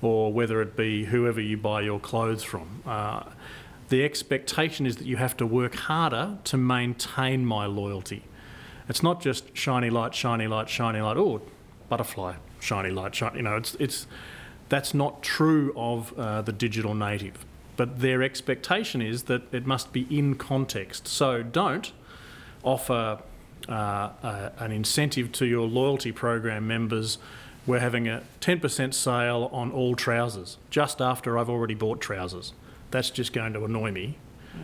or 0.01 0.31
whether 0.31 0.61
it 0.61 0.75
be 0.75 1.05
whoever 1.05 1.41
you 1.41 1.57
buy 1.57 1.81
your 1.81 1.99
clothes 1.99 2.43
from. 2.43 2.83
Uh, 2.85 3.23
the 3.89 4.03
expectation 4.03 4.85
is 4.85 4.97
that 4.97 5.07
you 5.07 5.17
have 5.17 5.35
to 5.37 5.45
work 5.45 5.75
harder 5.75 6.37
to 6.43 6.57
maintain 6.57 7.45
my 7.45 7.65
loyalty. 7.65 8.23
It's 8.89 9.03
not 9.03 9.21
just 9.21 9.55
shiny 9.55 9.91
light, 9.91 10.15
shiny 10.15 10.47
light, 10.47 10.67
shiny 10.67 10.99
light. 10.99 11.15
Oh, 11.15 11.41
butterfly, 11.87 12.35
shiny 12.59 12.89
light, 12.89 13.13
shiny. 13.13 13.37
You 13.37 13.43
know, 13.43 13.55
it's 13.55 13.75
it's 13.75 14.07
that's 14.67 14.93
not 14.93 15.21
true 15.21 15.71
of 15.77 16.17
uh, 16.17 16.41
the 16.41 16.51
digital 16.51 16.95
native. 16.95 17.45
But 17.77 18.01
their 18.01 18.21
expectation 18.23 19.01
is 19.01 19.23
that 19.23 19.53
it 19.53 19.65
must 19.65 19.93
be 19.93 20.05
in 20.09 20.35
context. 20.35 21.07
So 21.07 21.43
don't 21.43 21.93
offer 22.63 23.19
uh, 23.69 23.71
uh, 23.71 24.49
an 24.57 24.71
incentive 24.71 25.31
to 25.33 25.45
your 25.45 25.67
loyalty 25.67 26.11
program 26.11 26.67
members. 26.67 27.19
We're 27.65 27.79
having 27.79 28.07
a 28.07 28.23
10% 28.41 28.93
sale 28.93 29.49
on 29.53 29.71
all 29.71 29.95
trousers 29.95 30.57
just 30.69 30.99
after 31.01 31.37
I've 31.37 31.49
already 31.49 31.75
bought 31.75 32.01
trousers. 32.01 32.53
That's 32.91 33.11
just 33.11 33.31
going 33.31 33.53
to 33.53 33.63
annoy 33.63 33.91
me. 33.91 34.17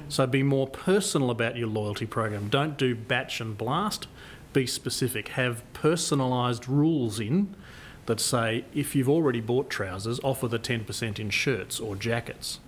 So 0.10 0.28
be 0.28 0.44
more 0.44 0.68
personal 0.68 1.30
about 1.30 1.56
your 1.56 1.68
loyalty 1.68 2.06
program. 2.06 2.50
Don't 2.50 2.78
do 2.78 2.96
batch 2.96 3.40
and 3.40 3.58
blast. 3.58 4.08
Be 4.56 4.65
specific. 4.65 5.28
Have 5.30 5.63
personalised 5.74 6.70
rules 6.70 7.20
in 7.20 7.54
that 8.06 8.22
say 8.22 8.63
if 8.74 8.96
you've 8.96 9.10
already 9.10 9.41
bought 9.41 9.70
trousers, 9.70 10.18
offer 10.24 10.48
the 10.48 10.58
10% 10.58 11.20
in 11.20 11.30
shirts 11.30 11.78
or 11.78 11.98
jackets. 11.98 12.60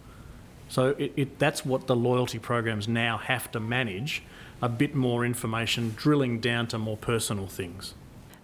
So 0.67 0.95
it, 0.97 1.13
it, 1.15 1.39
that's 1.39 1.65
what 1.65 1.87
the 1.87 1.95
loyalty 1.95 2.39
programs 2.39 2.89
now 2.89 3.17
have 3.17 3.49
to 3.51 3.61
manage 3.61 4.21
a 4.61 4.67
bit 4.67 4.95
more 4.95 5.25
information, 5.25 5.93
drilling 5.95 6.41
down 6.41 6.67
to 6.67 6.77
more 6.77 6.97
personal 6.97 7.47
things. 7.47 7.93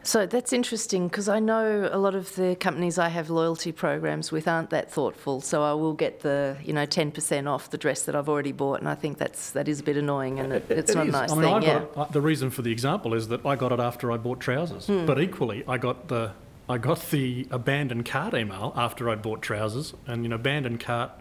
So 0.05 0.25
that's 0.25 0.51
interesting 0.51 1.07
because 1.07 1.29
I 1.29 1.39
know 1.39 1.89
a 1.91 1.97
lot 1.97 2.13
of 2.13 2.35
the 2.35 2.55
companies 2.57 2.97
I 2.99 3.07
have 3.07 3.29
loyalty 3.29 3.71
programs 3.71 4.31
with 4.33 4.47
aren't 4.47 4.69
that 4.71 4.91
thoughtful. 4.91 5.39
So 5.39 5.63
I 5.63 5.73
will 5.73 5.93
get 5.93 6.19
the 6.21 6.57
you 6.63 6.73
know 6.73 6.85
ten 6.85 7.11
percent 7.11 7.47
off 7.47 7.69
the 7.69 7.77
dress 7.77 8.03
that 8.03 8.15
I've 8.15 8.27
already 8.27 8.51
bought, 8.51 8.79
and 8.79 8.89
I 8.89 8.95
think 8.95 9.17
that's 9.17 9.51
that 9.51 9.67
is 9.69 9.79
a 9.79 9.83
bit 9.83 9.95
annoying, 9.97 10.39
and 10.39 10.51
it, 10.57 10.65
it's 10.69 10.91
It 10.91 10.95
not 10.95 11.07
is. 11.07 11.13
a 11.13 11.17
nice 11.17 11.31
I 11.31 11.35
mean, 11.35 11.43
thing. 11.43 11.53
I 11.53 11.59
yeah. 11.61 11.73
got 11.79 11.83
it, 11.83 11.91
uh, 11.97 12.05
the 12.05 12.21
reason 12.21 12.49
for 12.49 12.61
the 12.63 12.71
example 12.71 13.13
is 13.13 13.29
that 13.29 13.45
I 13.45 13.55
got 13.55 13.71
it 13.71 13.79
after 13.79 14.11
I 14.11 14.17
bought 14.17 14.39
trousers, 14.41 14.87
Hmm. 14.87 15.05
but 15.05 15.19
equally 15.21 15.63
I 15.67 15.77
got 15.77 16.09
the 16.09 16.31
I 16.67 16.77
got 16.77 16.99
the 17.11 17.47
abandoned 17.51 18.05
cart 18.05 18.33
email 18.33 18.73
after 18.75 19.09
I'd 19.09 19.21
bought 19.21 19.41
trousers, 19.41 19.93
and 20.05 20.23
you 20.23 20.29
know 20.29 20.35
abandoned 20.35 20.79
cart, 20.81 21.11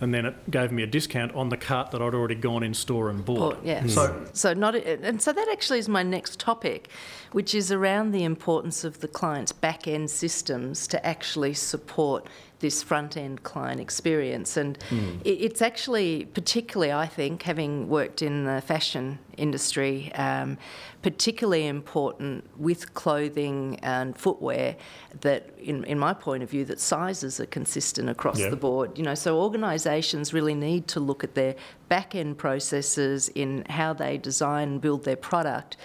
and 0.00 0.14
then 0.14 0.26
it 0.26 0.50
gave 0.50 0.72
me 0.72 0.82
a 0.82 0.86
discount 0.86 1.34
on 1.34 1.48
the 1.50 1.56
cart 1.56 1.90
that 1.90 2.00
I'd 2.00 2.14
already 2.14 2.34
gone 2.34 2.62
in 2.62 2.74
store 2.74 3.10
and 3.10 3.24
bought. 3.24 3.38
Bought, 3.56 3.64
yeah. 3.64 3.82
Mm. 3.82 3.90
So 3.90 4.26
So 4.32 4.54
not, 4.54 4.74
and 4.74 5.20
so 5.20 5.32
that 5.32 5.48
actually 5.50 5.78
is 5.78 5.88
my 5.88 6.02
next 6.02 6.40
topic, 6.40 6.88
which 7.32 7.54
is 7.54 7.70
around 7.70 8.12
the 8.12 8.24
importance 8.24 8.84
of 8.84 9.00
the 9.00 9.08
client's 9.08 9.52
back 9.52 9.86
end 9.86 10.10
systems 10.10 10.86
to 10.88 11.06
actually 11.06 11.54
support 11.54 12.26
this 12.60 12.82
front 12.82 13.16
end 13.16 13.42
client 13.42 13.80
experience. 13.80 14.56
And 14.56 14.78
it, 15.24 15.30
it's 15.30 15.62
actually 15.62 16.26
particularly, 16.26 16.92
I 16.92 17.06
think, 17.06 17.42
having 17.42 17.88
worked 17.88 18.22
in 18.22 18.44
the 18.44 18.60
fashion 18.60 19.18
industry, 19.36 20.12
um, 20.14 20.58
particularly 21.02 21.66
important 21.66 22.44
with 22.58 22.94
clothing 22.94 23.78
and 23.82 24.16
footwear 24.16 24.76
that, 25.22 25.50
in, 25.58 25.84
in 25.84 25.98
my 25.98 26.12
point 26.14 26.42
of 26.42 26.50
view, 26.50 26.64
that 26.66 26.78
sizes 26.78 27.40
are 27.40 27.46
consistent 27.46 28.08
across 28.08 28.38
Yeah. 28.38 28.50
the 28.50 28.56
board. 28.56 28.96
You 28.98 29.04
know, 29.04 29.14
so 29.14 29.40
organisations 29.40 30.32
really 30.32 30.54
need 30.54 30.86
to 30.88 31.00
look 31.00 31.24
at 31.24 31.34
their 31.34 31.54
back 31.88 32.14
end 32.14 32.38
processes 32.38 33.28
in 33.34 33.64
how 33.68 33.92
they 33.94 34.18
design 34.18 34.68
and 34.68 34.80
build 34.80 35.04
their 35.04 35.16
product 35.16 35.76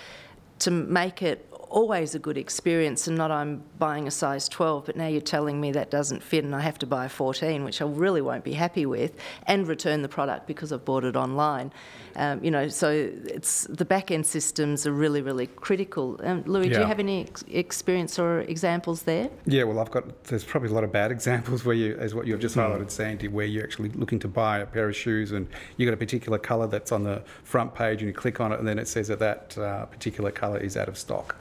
to 0.59 0.71
make 0.71 1.21
it 1.21 1.49
always 1.75 2.15
a 2.15 2.19
good 2.19 2.37
experience 2.37 3.05
and 3.07 3.17
not 3.17 3.31
I'm 3.31 3.61
buying 3.77 4.07
a 4.07 4.11
size 4.11 4.47
12 4.47 4.85
but 4.85 4.95
now 4.95 5.07
you're 5.07 5.19
telling 5.19 5.59
me 5.59 5.73
that 5.73 5.91
doesn't 5.91 6.23
fit 6.23 6.45
and 6.45 6.55
I 6.55 6.61
have 6.61 6.79
to 6.79 6.87
buy 6.87 7.05
a 7.05 7.09
14 7.09 7.65
which 7.65 7.81
I 7.81 7.85
really 7.85 8.21
won't 8.21 8.45
be 8.45 8.53
happy 8.53 8.85
with 8.85 9.11
and 9.45 9.67
return 9.67 10.01
the 10.01 10.07
product 10.07 10.47
because 10.47 10.71
I've 10.71 10.85
bought 10.85 11.03
it 11.03 11.17
online 11.17 11.73
um, 12.15 12.41
you 12.41 12.49
know 12.49 12.69
so 12.69 12.89
it's 13.25 13.65
the 13.65 13.83
back 13.83 14.09
end 14.09 14.25
systems 14.25 14.87
are 14.87 14.93
really 14.93 15.21
really 15.21 15.47
critical 15.47 16.17
um, 16.23 16.43
Louis 16.45 16.69
do 16.69 16.79
you 16.79 16.85
have 16.85 16.99
any 16.99 17.23
ex- 17.23 17.43
experience 17.49 18.17
or 18.17 18.39
examples 18.41 19.03
there 19.03 19.29
Yeah, 19.45 19.63
well, 19.63 19.79
I've 19.79 19.91
got. 19.91 20.23
There's 20.25 20.43
probably 20.43 20.69
a 20.69 20.73
lot 20.73 20.83
of 20.83 20.91
bad 20.91 21.11
examples 21.17 21.65
where 21.65 21.75
you, 21.75 21.95
as 21.97 22.15
what 22.15 22.27
you've 22.27 22.39
just 22.39 22.55
highlighted, 22.55 22.89
Sandy, 22.89 23.27
where 23.27 23.45
you're 23.45 23.63
actually 23.63 23.89
looking 23.89 24.19
to 24.19 24.27
buy 24.27 24.59
a 24.59 24.65
pair 24.65 24.87
of 24.87 24.95
shoes 24.95 25.31
and 25.31 25.47
you've 25.77 25.87
got 25.87 25.93
a 25.93 25.97
particular 25.97 26.37
colour 26.37 26.67
that's 26.67 26.91
on 26.91 27.03
the 27.03 27.21
front 27.43 27.73
page, 27.73 28.01
and 28.01 28.07
you 28.07 28.13
click 28.13 28.39
on 28.39 28.51
it, 28.51 28.59
and 28.59 28.67
then 28.67 28.79
it 28.79 28.87
says 28.87 29.07
that 29.07 29.19
that 29.19 29.57
uh, 29.57 29.85
particular 29.85 30.31
colour 30.31 30.57
is 30.57 30.77
out 30.77 30.87
of 30.87 30.97
stock. 30.97 31.35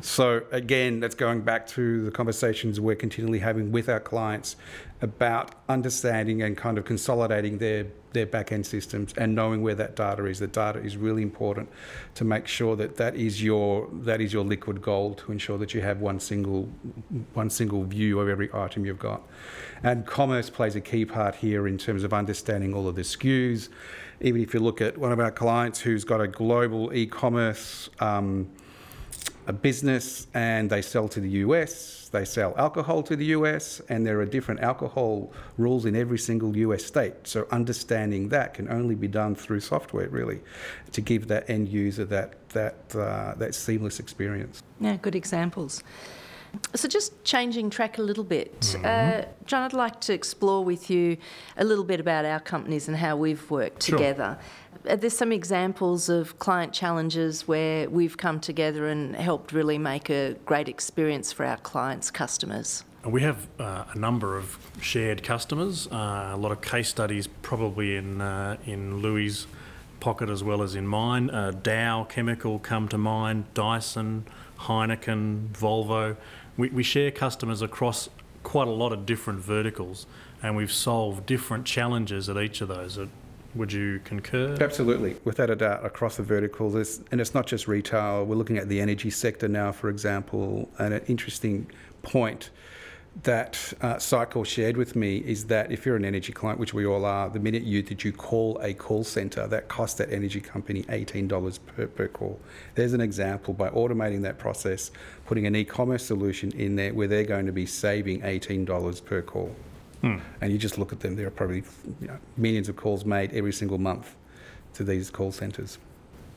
So 0.00 0.42
again, 0.50 1.00
that's 1.00 1.14
going 1.14 1.42
back 1.42 1.66
to 1.68 2.04
the 2.04 2.10
conversations 2.10 2.80
we're 2.80 2.96
continually 2.96 3.38
having 3.38 3.72
with 3.72 3.88
our 3.88 4.00
clients 4.00 4.56
about 5.02 5.54
understanding 5.68 6.42
and 6.42 6.56
kind 6.56 6.78
of 6.78 6.84
consolidating 6.84 7.58
their 7.58 7.86
their 8.12 8.26
back 8.26 8.50
end 8.50 8.66
systems 8.66 9.14
and 9.16 9.34
knowing 9.34 9.62
where 9.62 9.74
that 9.76 9.94
data 9.94 10.24
is. 10.26 10.40
The 10.40 10.48
data 10.48 10.80
is 10.80 10.96
really 10.96 11.22
important 11.22 11.68
to 12.16 12.24
make 12.24 12.46
sure 12.48 12.74
that 12.76 12.96
that 12.96 13.14
is 13.14 13.42
your 13.42 13.88
that 13.92 14.20
is 14.20 14.32
your 14.32 14.44
liquid 14.44 14.82
gold 14.82 15.18
to 15.18 15.32
ensure 15.32 15.58
that 15.58 15.74
you 15.74 15.80
have 15.80 16.00
one 16.00 16.18
single 16.18 16.68
one 17.34 17.50
single 17.50 17.84
view 17.84 18.20
of 18.20 18.28
every 18.28 18.50
item 18.52 18.84
you've 18.84 18.98
got. 18.98 19.22
And 19.82 20.04
commerce 20.06 20.50
plays 20.50 20.76
a 20.76 20.80
key 20.80 21.04
part 21.04 21.36
here 21.36 21.66
in 21.66 21.78
terms 21.78 22.04
of 22.04 22.12
understanding 22.12 22.74
all 22.74 22.88
of 22.88 22.96
the 22.96 23.02
SKUs. 23.02 23.68
Even 24.20 24.42
if 24.42 24.52
you 24.52 24.60
look 24.60 24.82
at 24.82 24.98
one 24.98 25.12
of 25.12 25.20
our 25.20 25.30
clients 25.30 25.80
who's 25.80 26.04
got 26.04 26.20
a 26.20 26.28
global 26.28 26.92
e-commerce 26.92 27.88
um, 28.00 28.50
a 29.50 29.52
business 29.52 30.28
and 30.32 30.70
they 30.70 30.80
sell 30.80 31.08
to 31.08 31.20
the 31.20 31.32
US, 31.44 32.08
they 32.12 32.24
sell 32.24 32.54
alcohol 32.56 33.02
to 33.02 33.16
the 33.16 33.26
US, 33.38 33.82
and 33.88 34.06
there 34.06 34.18
are 34.20 34.24
different 34.36 34.60
alcohol 34.60 35.32
rules 35.58 35.84
in 35.86 35.94
every 35.96 36.18
single 36.18 36.56
US 36.56 36.84
state. 36.84 37.14
So 37.24 37.38
understanding 37.50 38.28
that 38.28 38.54
can 38.54 38.66
only 38.70 38.94
be 38.94 39.08
done 39.08 39.34
through 39.34 39.60
software, 39.60 40.08
really, 40.08 40.40
to 40.92 41.00
give 41.00 41.26
that 41.32 41.50
end 41.50 41.68
user 41.68 42.04
that 42.16 42.28
that 42.50 42.78
uh, 42.94 43.34
that 43.42 43.54
seamless 43.54 43.98
experience. 43.98 44.62
Yeah, 44.80 44.96
good 45.06 45.16
examples. 45.16 45.82
So, 46.74 46.88
just 46.88 47.12
changing 47.24 47.70
track 47.70 47.98
a 47.98 48.02
little 48.02 48.24
bit, 48.24 48.76
uh, 48.84 49.22
John, 49.46 49.62
I'd 49.62 49.72
like 49.72 50.00
to 50.08 50.12
explore 50.12 50.64
with 50.64 50.90
you 50.90 51.16
a 51.56 51.64
little 51.64 51.84
bit 51.84 52.00
about 52.00 52.24
our 52.24 52.40
companies 52.40 52.88
and 52.88 52.96
how 52.96 53.16
we've 53.16 53.48
worked 53.50 53.84
Sure. 53.84 53.98
together. 53.98 54.36
Are 54.88 54.96
there 54.96 55.10
some 55.10 55.30
examples 55.30 56.08
of 56.08 56.38
client 56.38 56.72
challenges 56.72 57.46
where 57.46 57.88
we've 57.90 58.16
come 58.16 58.40
together 58.40 58.86
and 58.86 59.14
helped 59.14 59.52
really 59.52 59.76
make 59.76 60.08
a 60.08 60.36
great 60.46 60.68
experience 60.68 61.32
for 61.32 61.44
our 61.44 61.58
clients' 61.58 62.10
customers? 62.10 62.84
We 63.04 63.22
have 63.22 63.46
uh, 63.58 63.84
a 63.92 63.98
number 63.98 64.36
of 64.36 64.58
shared 64.80 65.22
customers, 65.22 65.86
uh, 65.88 66.30
a 66.32 66.36
lot 66.36 66.52
of 66.52 66.62
case 66.62 66.88
studies 66.88 67.26
probably 67.26 67.96
in, 67.96 68.20
uh, 68.20 68.56
in 68.64 68.98
Louis' 68.98 69.46
pocket 70.00 70.30
as 70.30 70.42
well 70.42 70.62
as 70.62 70.74
in 70.74 70.86
mine. 70.86 71.28
Uh, 71.30 71.50
Dow 71.50 72.04
Chemical 72.04 72.58
come 72.58 72.88
to 72.88 72.98
mind, 72.98 73.52
Dyson, 73.52 74.24
Heineken, 74.60 75.48
Volvo. 75.48 76.16
We, 76.56 76.70
we 76.70 76.82
share 76.82 77.10
customers 77.10 77.60
across 77.60 78.08
quite 78.42 78.68
a 78.68 78.72
lot 78.72 78.92
of 78.92 79.04
different 79.04 79.40
verticals 79.40 80.06
and 80.42 80.56
we've 80.56 80.72
solved 80.72 81.26
different 81.26 81.66
challenges 81.66 82.28
at 82.28 82.38
each 82.38 82.62
of 82.62 82.68
those. 82.68 82.96
Uh, 82.96 83.06
Would 83.54 83.72
you 83.72 84.00
concur? 84.04 84.56
Absolutely, 84.60 85.16
without 85.24 85.50
a 85.50 85.56
doubt, 85.56 85.84
across 85.84 86.16
the 86.16 86.22
verticals, 86.22 86.74
it's, 86.74 87.00
and 87.10 87.20
it's 87.20 87.34
not 87.34 87.46
just 87.46 87.66
retail. 87.66 88.24
We're 88.24 88.36
looking 88.36 88.58
at 88.58 88.68
the 88.68 88.80
energy 88.80 89.10
sector 89.10 89.48
now, 89.48 89.72
for 89.72 89.88
example, 89.88 90.70
and 90.78 90.94
an 90.94 91.02
interesting 91.06 91.68
point 92.02 92.50
that 93.24 93.72
uh, 93.80 93.96
Sitecore 93.96 94.46
shared 94.46 94.76
with 94.76 94.94
me 94.94 95.18
is 95.18 95.46
that 95.46 95.72
if 95.72 95.84
you're 95.84 95.96
an 95.96 96.04
energy 96.04 96.32
client, 96.32 96.58
which 96.58 96.72
we 96.72 96.86
all 96.86 97.04
are, 97.04 97.28
the 97.28 97.40
minute 97.40 97.64
you 97.64 97.82
that 97.82 98.04
you 98.04 98.12
call 98.12 98.58
a 98.62 98.72
call 98.72 99.04
center, 99.04 99.46
that 99.48 99.68
costs 99.68 99.98
that 99.98 100.10
energy 100.12 100.40
company 100.40 100.84
$18 100.84 101.58
per, 101.66 101.86
per 101.88 102.08
call. 102.08 102.40
There's 102.76 102.92
an 102.92 103.00
example 103.00 103.52
by 103.52 103.68
automating 103.70 104.22
that 104.22 104.38
process, 104.38 104.90
putting 105.26 105.46
an 105.46 105.56
e-commerce 105.56 106.06
solution 106.06 106.52
in 106.52 106.76
there 106.76 106.94
where 106.94 107.08
they're 107.08 107.24
going 107.24 107.46
to 107.46 107.52
be 107.52 107.66
saving 107.66 108.20
$18 108.20 109.04
per 109.04 109.22
call. 109.22 109.54
And 110.02 110.52
you 110.52 110.58
just 110.58 110.78
look 110.78 110.92
at 110.92 111.00
them, 111.00 111.16
there 111.16 111.26
are 111.26 111.30
probably 111.30 111.62
you 112.00 112.08
know, 112.08 112.18
millions 112.36 112.68
of 112.68 112.76
calls 112.76 113.04
made 113.04 113.32
every 113.32 113.52
single 113.52 113.78
month 113.78 114.16
to 114.74 114.84
these 114.84 115.10
call 115.10 115.32
centres. 115.32 115.78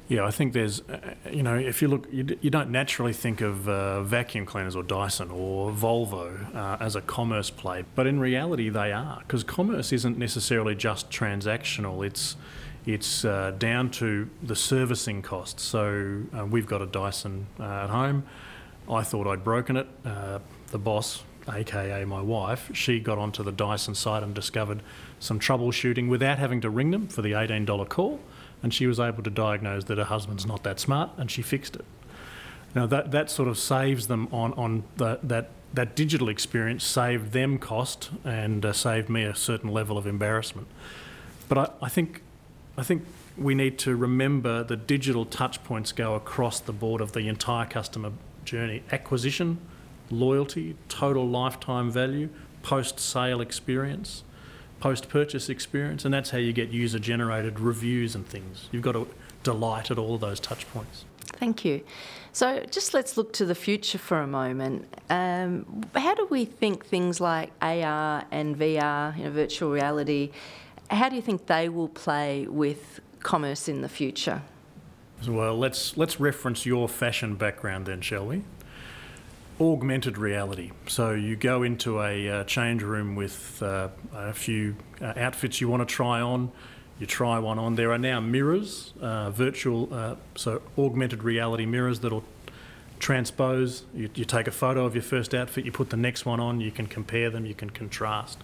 Yeah, 0.10 0.26
I 0.26 0.32
think 0.32 0.52
there's, 0.52 0.82
uh, 0.90 1.14
you 1.32 1.44
know, 1.44 1.58
if 1.58 1.82
you 1.82 1.88
look, 1.88 2.08
you, 2.12 2.38
you 2.42 2.50
don't 2.50 2.70
naturally 2.72 3.14
think 3.14 3.40
of 3.40 3.70
uh, 3.70 4.04
vacuum 4.04 4.46
cleaners 4.46 4.76
or 4.76 4.84
Dyson 4.84 5.32
or 5.32 5.72
Volvo 5.72 6.54
uh, 6.54 6.78
as 6.82 6.98
a 6.98 7.02
commerce 7.02 7.50
play, 7.50 7.86
but 7.96 8.06
in 8.06 8.20
reality 8.20 8.68
they 8.68 8.92
are, 8.92 9.20
because 9.20 9.46
commerce 9.46 9.94
isn't 9.94 10.18
necessarily 10.18 10.76
just 10.76 11.10
transactional. 11.10 12.06
It's 12.06 12.36
it's 12.86 13.24
uh, 13.24 13.52
down 13.58 13.92
to 13.92 14.30
the 14.42 14.58
servicing 14.58 15.22
costs. 15.22 15.64
So 15.64 16.24
uh, 16.38 16.46
we've 16.46 16.68
got 16.68 16.82
a 16.82 16.86
Dyson 16.86 17.48
uh, 17.58 17.64
at 17.64 17.90
home. 17.90 18.26
I 18.90 19.04
thought 19.04 19.26
I'd 19.26 19.46
broken 19.46 19.78
it. 19.78 19.88
Uh, 20.04 20.40
the 20.72 20.80
boss, 20.80 21.24
aka 21.52 22.06
my 22.06 22.22
wife, 22.22 22.72
she 22.74 23.00
got 23.00 23.18
onto 23.18 23.44
the 23.44 23.52
Dyson 23.52 23.96
site 23.96 24.24
and 24.24 24.34
discovered 24.34 24.82
some 25.20 25.40
troubleshooting 25.40 26.08
without 26.08 26.40
having 26.40 26.62
to 26.62 26.70
ring 26.70 26.92
them 26.92 27.08
for 27.08 27.22
the 27.22 27.32
$18 27.32 27.90
call. 27.90 28.20
And 28.62 28.74
she 28.74 28.88
was 28.88 29.00
able 29.00 29.24
to 29.24 29.30
diagnose 29.30 29.86
that 29.86 29.98
her 29.98 30.06
husband's 30.06 30.46
not 30.46 30.64
that 30.64 30.80
smart 30.80 31.12
and 31.18 31.30
she 31.30 31.42
fixed 31.42 31.76
it. 31.76 31.86
Now, 32.76 32.86
that, 32.88 33.12
that 33.12 33.30
sort 33.30 33.48
of 33.48 33.58
saves 33.58 34.08
them 34.08 34.28
on, 34.32 34.54
on 34.54 34.84
the, 34.98 35.20
that, 35.24 35.50
that 35.74 35.96
digital 35.96 36.30
experience, 36.30 36.84
saved 36.84 37.32
them 37.32 37.60
cost 37.60 38.10
and 38.24 38.66
uh, 38.66 38.74
saved 38.74 39.10
me 39.10 39.24
a 39.24 39.36
certain 39.36 39.70
level 39.72 39.98
of 39.98 40.08
embarrassment. 40.08 40.68
But 41.50 41.58
I, 41.58 41.86
I, 41.86 41.90
think, 41.90 42.22
I 42.78 42.84
think 42.84 43.06
we 43.38 43.54
need 43.54 43.78
to 43.80 43.96
remember 43.96 44.64
that 44.64 44.88
digital 44.88 45.26
touchpoints 45.26 45.96
go 45.96 46.16
across 46.16 46.60
the 46.60 46.74
board 46.74 47.02
of 47.02 47.12
the 47.12 47.28
entire 47.28 47.66
customer 47.66 48.12
journey 48.46 48.84
acquisition, 48.92 49.60
loyalty, 50.10 50.76
total 50.90 51.28
lifetime 51.28 51.92
value, 51.92 52.30
post 52.62 53.00
sale 53.00 53.42
experience, 53.42 54.24
post 54.80 55.10
purchase 55.10 55.50
experience, 55.50 56.06
and 56.06 56.14
that's 56.14 56.32
how 56.32 56.38
you 56.38 56.54
get 56.54 56.70
user 56.70 57.00
generated 57.00 57.60
reviews 57.60 58.16
and 58.16 58.28
things. 58.28 58.70
You've 58.72 58.84
got 58.84 58.94
to 58.94 59.08
delight 59.44 59.92
at 59.92 59.98
all 59.98 60.16
of 60.16 60.22
those 60.22 60.40
touch 60.40 60.70
points. 60.72 61.06
Thank 61.20 61.66
you. 61.66 61.84
So, 62.32 62.64
just 62.70 62.94
let's 62.94 63.18
look 63.18 63.34
to 63.34 63.46
the 63.46 63.56
future 63.56 63.98
for 63.98 64.20
a 64.20 64.28
moment. 64.28 64.88
Um, 65.10 65.84
how 65.96 66.16
do 66.16 66.28
we 66.30 66.46
think 66.46 66.86
things 66.86 67.22
like 67.22 67.52
AR 67.62 68.26
and 68.32 68.58
VR, 68.58 69.18
you 69.18 69.26
know, 69.26 69.32
virtual 69.32 69.72
reality, 69.72 70.32
how 70.90 71.10
do 71.10 71.16
you 71.16 71.22
think 71.22 71.48
they 71.48 71.70
will 71.70 71.90
play 71.90 72.48
with 72.48 73.00
commerce 73.20 73.68
in 73.68 73.82
the 73.82 73.90
future? 73.90 74.42
Well, 75.28 75.58
let's 75.58 75.96
let's 75.96 76.20
reference 76.20 76.66
your 76.66 76.90
fashion 76.90 77.36
background 77.36 77.86
then, 77.86 78.02
shall 78.02 78.26
we? 78.26 78.44
Augmented 79.62 80.18
reality. 80.18 80.72
So 80.88 81.12
you 81.12 81.36
go 81.36 81.62
into 81.62 82.02
a 82.02 82.30
uh, 82.30 82.44
change 82.46 82.82
room 82.82 83.16
with 83.16 83.62
uh, 83.62 83.90
a 84.12 84.34
few 84.34 84.76
uh, 85.00 85.14
outfits 85.16 85.62
you 85.62 85.70
want 85.70 85.88
to 85.88 85.94
try 85.94 86.22
on. 86.22 86.52
You 87.00 87.06
try 87.06 87.38
one 87.38 87.60
on. 87.60 87.76
There 87.76 87.92
are 87.92 88.00
now 88.00 88.20
mirrors, 88.20 88.94
uh, 89.00 89.30
virtual, 89.30 89.94
uh, 89.94 90.16
so 90.36 90.62
augmented 90.78 91.24
reality 91.24 91.66
mirrors 91.66 92.00
that'll 92.00 92.24
transpose. 93.00 93.84
You, 93.94 94.10
you, 94.16 94.26
take 94.26 94.48
a 94.48 94.52
photo 94.52 94.86
of 94.86 94.96
your 94.96 95.04
first 95.04 95.36
outfit, 95.36 95.66
you 95.66 95.72
put 95.72 95.92
the 95.92 95.98
next 95.98 96.26
one 96.26 96.40
on, 96.40 96.60
you 96.60 96.72
can 96.72 96.88
compare 96.88 97.30
them, 97.30 97.46
you 97.46 97.54
can 97.56 97.70
contrast. 97.70 98.40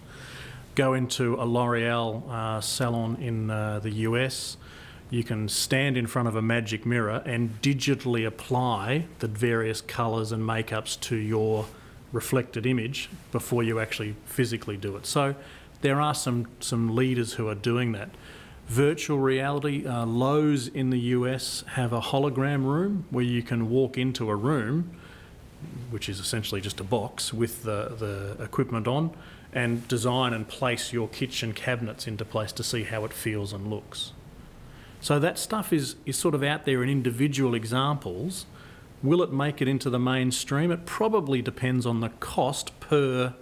Go 0.76 0.94
into 0.94 1.34
a 1.34 1.44
L'Oreal 1.44 2.28
uh, 2.30 2.60
salon 2.60 3.16
in 3.16 3.48
the 3.48 3.90
US 4.08 4.56
you 5.10 5.24
can 5.24 5.48
stand 5.48 5.96
in 5.96 6.06
front 6.06 6.28
of 6.28 6.36
a 6.36 6.42
magic 6.42 6.86
mirror 6.86 7.22
and 7.26 7.60
digitally 7.60 8.24
apply 8.24 9.06
the 9.18 9.26
various 9.26 9.80
colours 9.80 10.30
and 10.30 10.42
makeups 10.42 10.98
to 11.00 11.16
your 11.16 11.66
reflected 12.12 12.64
image 12.64 13.10
before 13.32 13.62
you 13.62 13.80
actually 13.80 14.14
physically 14.24 14.76
do 14.76 14.96
it. 14.96 15.06
So 15.06 15.34
there 15.80 16.00
are 16.00 16.14
some, 16.14 16.46
some 16.60 16.94
leaders 16.94 17.34
who 17.34 17.48
are 17.48 17.54
doing 17.54 17.92
that. 17.92 18.10
Virtual 18.68 19.18
reality, 19.18 19.84
uh, 19.84 20.06
Lowe's 20.06 20.68
in 20.68 20.90
the 20.90 20.98
US 20.98 21.64
have 21.70 21.92
a 21.92 22.00
hologram 22.00 22.64
room 22.64 23.04
where 23.10 23.24
you 23.24 23.42
can 23.42 23.68
walk 23.68 23.98
into 23.98 24.30
a 24.30 24.36
room, 24.36 24.90
which 25.90 26.08
is 26.08 26.20
essentially 26.20 26.60
just 26.60 26.78
a 26.78 26.84
box 26.84 27.34
with 27.34 27.64
the, 27.64 27.96
the 27.98 28.42
equipment 28.44 28.86
on, 28.86 29.10
and 29.52 29.88
design 29.88 30.32
and 30.32 30.46
place 30.46 30.92
your 30.92 31.08
kitchen 31.08 31.52
cabinets 31.52 32.06
into 32.06 32.24
place 32.24 32.52
to 32.52 32.62
see 32.62 32.84
how 32.84 33.04
it 33.04 33.12
feels 33.12 33.52
and 33.52 33.68
looks. 33.68 34.12
So 35.00 35.18
that 35.18 35.38
stuff 35.38 35.72
is, 35.72 35.96
is 36.06 36.16
sort 36.16 36.34
of 36.34 36.42
out 36.42 36.64
there 36.64 36.82
in 36.82 36.88
individual 36.88 37.54
examples. 37.54 38.46
Will 39.02 39.22
it 39.22 39.32
make 39.32 39.62
it 39.62 39.68
into 39.68 39.88
the 39.88 39.98
mainstream? 39.98 40.70
It 40.70 40.84
probably 40.84 41.40
depends 41.40 41.86
on 41.86 42.00
the 42.00 42.10
cost 42.20 42.78
per 42.80 43.34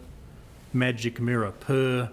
magic 0.73 1.21
mirror, 1.21 1.51
per 1.51 2.11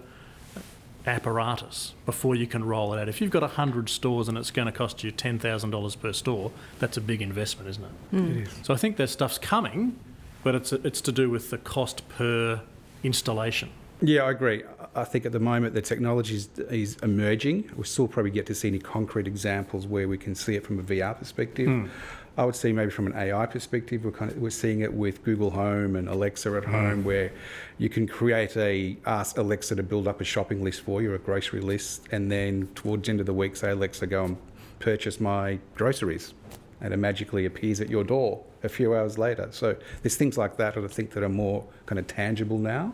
apparatus 1.06 1.94
before 2.04 2.34
you 2.34 2.46
can 2.46 2.64
roll 2.64 2.92
it 2.92 3.00
out. 3.00 3.08
If 3.08 3.20
you've 3.20 3.30
got 3.30 3.42
100 3.42 3.88
stores 3.88 4.28
and 4.28 4.36
it's 4.36 4.50
going 4.50 4.66
to 4.66 4.72
cost 4.72 5.04
you 5.04 5.12
$10,000 5.12 6.00
per 6.00 6.12
store, 6.12 6.50
that's 6.80 6.96
a 6.96 7.00
big 7.00 7.22
investment, 7.22 7.70
isn't 7.70 7.84
it? 7.84 8.16
Mm. 8.16 8.30
It 8.30 8.48
is. 8.48 8.60
So 8.62 8.74
I 8.74 8.76
think 8.76 8.96
that 8.96 9.08
stuff's 9.08 9.38
coming, 9.38 9.96
but 10.42 10.54
it's, 10.56 10.72
it's 10.72 11.00
to 11.02 11.12
do 11.12 11.30
with 11.30 11.50
the 11.50 11.58
cost 11.58 12.08
per 12.08 12.60
installation. 13.04 13.70
Yeah, 14.02 14.22
I 14.22 14.30
agree. 14.32 14.62
I 14.96 15.04
think 15.04 15.26
at 15.26 15.32
the 15.32 15.40
moment 15.40 15.74
the 15.74 15.82
technology 15.82 16.36
is, 16.36 16.48
is 16.70 16.96
emerging. 17.02 17.70
We 17.76 17.84
still 17.84 18.08
probably 18.08 18.30
get 18.30 18.46
to 18.46 18.54
see 18.54 18.68
any 18.68 18.78
concrete 18.78 19.26
examples 19.26 19.86
where 19.86 20.08
we 20.08 20.16
can 20.16 20.34
see 20.34 20.56
it 20.56 20.64
from 20.64 20.78
a 20.78 20.82
VR 20.82 21.16
perspective. 21.16 21.68
Mm. 21.68 21.90
I 22.38 22.44
would 22.44 22.56
say 22.56 22.72
maybe 22.72 22.90
from 22.90 23.06
an 23.06 23.14
AI 23.14 23.46
perspective, 23.46 24.04
we're 24.04 24.10
kind 24.10 24.30
of 24.30 24.38
we're 24.38 24.50
seeing 24.50 24.80
it 24.80 24.92
with 24.92 25.22
Google 25.22 25.50
Home 25.50 25.96
and 25.96 26.08
Alexa 26.08 26.50
at 26.54 26.64
mm. 26.64 26.70
home, 26.70 27.04
where 27.04 27.30
you 27.78 27.88
can 27.88 28.06
create 28.06 28.56
a 28.56 28.96
ask 29.06 29.36
Alexa 29.36 29.76
to 29.76 29.82
build 29.82 30.08
up 30.08 30.20
a 30.20 30.24
shopping 30.24 30.64
list 30.64 30.80
for 30.80 31.02
you, 31.02 31.14
a 31.14 31.18
grocery 31.18 31.60
list, 31.60 32.02
and 32.10 32.30
then 32.30 32.68
towards 32.74 33.06
the 33.06 33.10
end 33.10 33.20
of 33.20 33.26
the 33.26 33.34
week, 33.34 33.56
say 33.56 33.70
Alexa, 33.70 34.06
go 34.06 34.24
and 34.24 34.36
purchase 34.78 35.20
my 35.20 35.58
groceries, 35.74 36.34
and 36.80 36.92
it 36.92 36.98
magically 36.98 37.46
appears 37.46 37.80
at 37.80 37.90
your 37.90 38.04
door 38.04 38.42
a 38.62 38.68
few 38.68 38.94
hours 38.94 39.18
later. 39.18 39.48
So 39.50 39.76
there's 40.02 40.16
things 40.16 40.36
like 40.36 40.56
that 40.56 40.74
that 40.74 40.84
I 40.84 40.88
think 40.88 41.10
that 41.12 41.22
are 41.22 41.28
more 41.28 41.64
kind 41.86 41.98
of 41.98 42.06
tangible 42.06 42.58
now 42.58 42.92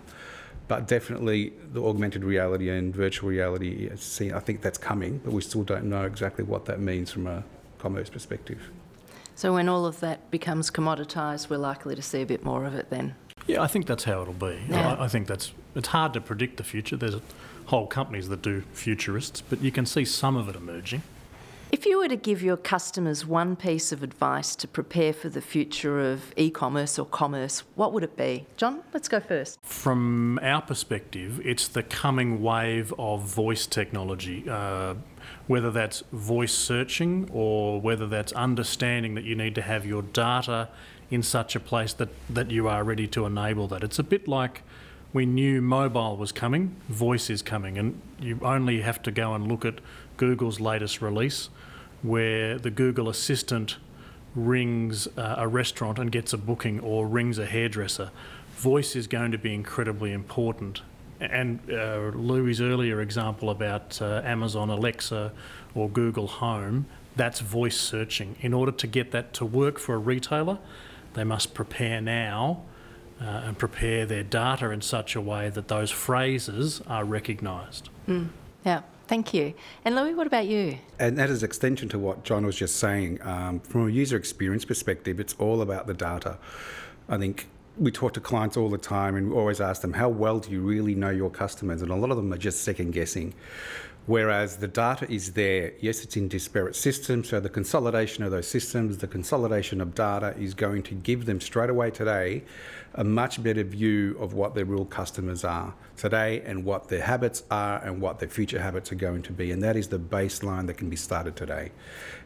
but 0.69 0.87
definitely 0.89 1.53
the 1.73 1.83
augmented 1.83 2.25
reality 2.25 2.71
and 2.71 2.95
virtual 2.95 3.29
reality, 3.29 3.91
I 3.93 4.41
think 4.41 4.63
that's 4.63 4.79
coming, 4.79 5.19
but 5.25 5.33
we 5.33 5.43
still 5.43 5.65
don't 5.65 5.85
know 5.85 6.05
exactly 6.05 6.45
what 6.45 6.65
that 6.67 6.81
means 6.81 7.11
from 7.11 7.27
a 7.27 7.45
commerce 7.79 8.09
perspective. 8.09 8.71
So 9.35 9.55
when 9.55 9.69
all 9.69 9.87
of 9.87 10.01
that 10.01 10.31
becomes 10.31 10.71
commoditised, 10.71 11.51
we're 11.51 11.57
likely 11.57 11.95
to 11.97 12.03
see 12.03 12.23
a 12.23 12.27
bit 12.27 12.45
more 12.45 12.65
of 12.65 12.75
it 12.75 12.91
then. 12.91 13.15
Yeah, 13.47 13.63
I 13.63 13.67
think 13.67 13.87
that's 13.87 14.05
how 14.05 14.23
it'll 14.23 14.35
be. 14.35 14.61
Yeah. 14.69 14.95
I, 14.95 15.05
I 15.05 15.09
think 15.09 15.27
that's 15.27 15.53
it's 15.75 15.89
hard 15.89 16.13
to 16.13 16.21
predict 16.21 16.59
the 16.59 16.65
future. 16.65 16.97
There's 16.97 17.17
whole 17.67 17.87
companies 17.87 18.29
that 18.29 18.43
do 18.43 18.63
futurists, 18.73 19.41
but 19.41 19.61
you 19.61 19.73
can 19.73 19.87
see 19.87 20.05
some 20.05 20.37
of 20.37 20.49
it 20.49 20.55
emerging. 20.55 21.03
If 21.73 21.87
you 21.87 22.01
were 22.01 22.09
to 22.09 22.17
give 22.17 22.43
your 22.43 22.59
customers 22.59 23.25
one 23.25 23.57
piece 23.57 23.93
of 23.93 24.03
advice 24.03 24.55
to 24.57 24.69
prepare 24.69 25.15
for 25.15 25.31
the 25.31 25.41
future 25.41 26.13
of 26.13 26.35
e 26.37 26.51
commerce 26.51 26.99
or 26.99 27.07
commerce, 27.07 27.63
what 27.77 27.95
would 27.95 28.05
it 28.05 28.15
be? 28.15 28.47
John, 28.59 28.83
let's 28.93 29.09
go 29.09 29.21
first. 29.21 29.59
From 29.63 30.39
our 30.43 30.61
perspective, 30.61 31.41
it's 31.43 31.69
the 31.69 31.83
coming 31.83 32.43
wave 32.43 32.93
of 32.99 33.23
voice 33.23 33.67
technology. 33.67 34.45
Uh, 34.47 34.97
whether 35.47 35.71
that's 35.71 36.03
voice 36.13 36.53
searching 36.53 37.31
or 37.33 37.81
whether 37.81 38.07
that's 38.07 38.33
understanding 38.33 39.15
that 39.15 39.25
you 39.25 39.35
need 39.35 39.55
to 39.55 39.63
have 39.63 39.87
your 39.87 40.03
data 40.03 40.69
in 41.11 41.23
such 41.23 41.57
a 41.57 41.61
place 41.61 41.95
that, 41.95 42.11
that 42.29 42.51
you 42.51 42.69
are 42.69 42.85
ready 42.85 43.07
to 43.07 43.25
enable 43.25 43.67
that. 43.69 43.83
It's 43.83 43.99
a 43.99 44.03
bit 44.03 44.29
like 44.29 44.63
we 45.13 45.27
knew 45.27 45.61
mobile 45.61 46.17
was 46.17 46.33
coming, 46.33 46.77
voice 46.89 47.29
is 47.29 47.43
coming, 47.43 47.77
and 47.77 48.01
you 48.21 48.39
only 48.43 48.81
have 48.81 49.03
to 49.03 49.11
go 49.11 49.35
and 49.35 49.47
look 49.47 49.65
at 49.65 49.81
Google's 50.17 50.61
latest 50.61 51.03
release 51.03 51.51
where 52.03 52.59
the 52.59 52.71
Google 52.71 53.09
Assistant 53.09 53.77
rings 54.35 55.07
uh, 55.19 55.37
a 55.39 55.47
restaurant 55.47 55.99
and 55.99 56.11
gets 56.11 56.33
a 56.33 56.39
booking 56.39 56.81
or 56.81 57.07
rings 57.07 57.39
a 57.39 57.47
hairdresser. 57.47 58.11
Voice 58.55 58.97
is 58.97 59.07
going 59.07 59.33
to 59.33 59.39
be 59.39 59.55
incredibly 59.55 60.13
important. 60.13 60.83
And 61.21 61.61
uh, 61.71 62.11
earlier 62.61 63.01
example 63.01 63.51
about 63.51 64.01
uh, 64.01 64.23
Amazon 64.25 64.71
Alexa 64.71 65.33
or 65.75 65.89
Google 65.89 66.27
Home, 66.27 66.87
that's 67.15 67.41
voice 67.41 67.79
searching. 67.79 68.37
In 68.41 68.55
order 68.55 68.73
to 68.73 68.87
get 68.87 69.11
that 69.13 69.33
to 69.35 69.45
work 69.45 69.79
for 69.79 69.95
a 69.95 69.99
retailer, 69.99 70.59
they 71.15 71.25
must 71.25 71.55
prepare 71.55 72.01
now 72.01 72.63
uh, 73.23 73.43
and 73.45 73.57
prepare 73.57 74.05
their 74.05 74.25
data 74.25 74.71
in 74.71 74.81
such 74.81 75.15
a 75.15 75.21
way 75.21 75.49
that 75.51 75.69
those 75.69 75.91
phrases 75.91 76.83
are 76.87 77.05
recognised. 77.05 77.89
Mm, 78.09 78.29
yeah. 78.67 78.83
Thank 79.07 79.35
you. 79.35 79.53
And 79.85 79.95
Louis, 79.95 80.15
what 80.15 80.27
about 80.27 80.47
you? 80.47 80.79
And 80.99 81.19
that 81.19 81.29
is 81.29 81.43
extension 81.43 81.89
to 81.91 81.99
what 81.99 82.25
John 82.25 82.47
was 82.47 82.57
just 82.57 82.77
saying. 82.77 83.21
Um, 83.23 83.61
from 83.61 83.89
a 83.89 83.91
user 83.91 84.17
experience 84.17 84.65
perspective, 84.65 85.21
it's 85.21 85.35
all 85.39 85.61
about 85.61 85.87
the 85.87 85.95
data. 85.95 86.39
I 87.09 87.19
think 87.19 87.47
we 87.79 87.91
talk 87.91 88.15
to 88.15 88.21
clients 88.21 88.57
all 88.57 88.71
the 88.71 88.79
time 88.79 89.17
and 89.17 89.31
we 89.31 89.37
always 89.37 89.61
ask 89.61 89.83
them, 89.83 89.93
how 89.93 90.09
well 90.09 90.39
do 90.39 90.51
you 90.51 90.61
really 90.61 90.95
know 90.95 91.11
your 91.11 91.31
customers? 91.31 91.83
And 91.83 91.91
a 91.91 91.95
lot 91.95 92.11
of 92.11 92.17
them 92.17 92.33
are 92.33 92.39
just 92.39 92.63
second 92.63 92.93
guessing. 92.93 93.35
Whereas 94.07 94.57
the 94.57 94.67
data 94.67 95.09
is 95.11 95.33
there, 95.33 95.73
yes, 95.81 96.03
it's 96.03 96.17
in 96.17 96.27
disparate 96.27 96.75
systems. 96.75 97.29
So 97.29 97.39
the 97.39 97.49
consolidation 97.49 98.25
of 98.25 98.33
those 98.33 98.49
systems, 98.49 98.99
the 98.99 99.07
consolidation 99.07 99.81
of 99.81 99.95
data 99.95 100.35
is 100.37 100.55
going 100.55 100.83
to 100.85 100.95
give 100.95 101.25
them 101.25 101.41
straight 101.41 101.71
away 101.71 101.93
today 101.93 102.43
a 102.95 103.05
much 103.05 103.43
better 103.43 103.63
view 103.63 104.17
of 104.19 104.35
what 104.35 104.55
their 104.55 104.65
real 104.65 104.85
customers 104.85 105.45
are 105.45 105.73
today 105.97 106.43
and 106.45 106.65
what 106.65 106.89
their 106.89 107.01
habits 107.01 107.45
are 107.51 107.79
and 107.85 108.01
what 108.01 108.19
their 108.19 108.29
future 108.29 108.61
habits 108.61 108.91
are 108.91 108.97
going 108.97 109.23
to 109.23 109.33
be. 109.33 109.53
And 109.53 109.63
that 109.63 109.77
is 109.77 109.89
the 109.89 110.01
baseline 110.01 110.67
that 110.67 110.77
can 110.77 110.91
be 110.91 110.97
started 110.97 111.37
today. 111.37 111.71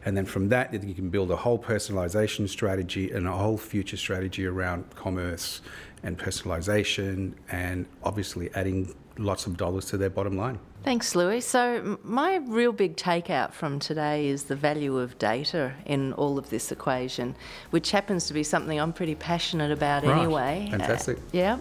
And 0.03 0.17
then 0.17 0.25
from 0.25 0.49
that, 0.49 0.73
you 0.83 0.95
can 0.95 1.09
build 1.09 1.29
a 1.29 1.35
whole 1.35 1.59
personalization 1.59 2.49
strategy 2.49 3.11
and 3.11 3.27
a 3.27 3.31
whole 3.31 3.57
future 3.57 3.97
strategy 3.97 4.45
around 4.47 4.83
commerce 4.95 5.61
and 6.03 6.17
personalisation, 6.17 7.33
and 7.51 7.85
obviously 8.03 8.49
adding 8.53 8.93
lots 9.17 9.47
of 9.47 9.57
dollars 9.57 9.85
to 9.85 9.97
their 9.97 10.11
bottom 10.11 10.37
line. 10.37 10.59
Thanks, 10.83 11.15
Louis. 11.15 11.41
So, 11.41 11.99
my 12.03 12.37
real 12.37 12.71
big 12.71 12.95
takeout 12.95 13.51
from 13.51 13.77
today 13.79 14.27
is 14.27 14.45
the 14.45 14.55
value 14.55 14.97
of 14.97 15.17
data 15.19 15.73
in 15.85 16.13
all 16.13 16.37
of 16.37 16.49
this 16.49 16.71
equation, 16.71 17.35
which 17.71 17.91
happens 17.91 18.27
to 18.27 18.33
be 18.33 18.43
something 18.43 18.79
I'm 18.79 18.93
pretty 18.93 19.15
passionate 19.15 19.71
about 19.71 20.03
right. 20.03 20.17
anyway. 20.17 20.67
Fantastic. 20.71 21.17
Uh, 21.17 21.21
yeah. 21.33 21.59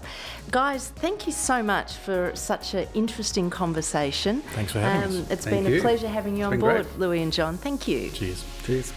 Guys, 0.52 0.90
thank 0.90 1.26
you 1.26 1.32
so 1.32 1.62
much 1.62 1.94
for 1.94 2.30
such 2.34 2.74
an 2.74 2.86
interesting 2.94 3.50
conversation. 3.50 4.42
Thanks 4.54 4.72
for 4.72 4.80
having 4.80 5.16
um, 5.16 5.22
us. 5.22 5.30
It's 5.30 5.44
Thank 5.44 5.64
been 5.64 5.72
you. 5.72 5.78
a 5.78 5.82
pleasure 5.82 6.08
having 6.08 6.36
you 6.36 6.44
it's 6.44 6.52
on 6.52 6.60
board, 6.60 6.82
great. 6.84 6.98
Louis 6.98 7.22
and 7.22 7.32
John. 7.32 7.56
Thank 7.56 7.88
you. 7.88 8.10
Cheers. 8.10 8.44
Cheers. 8.62 8.92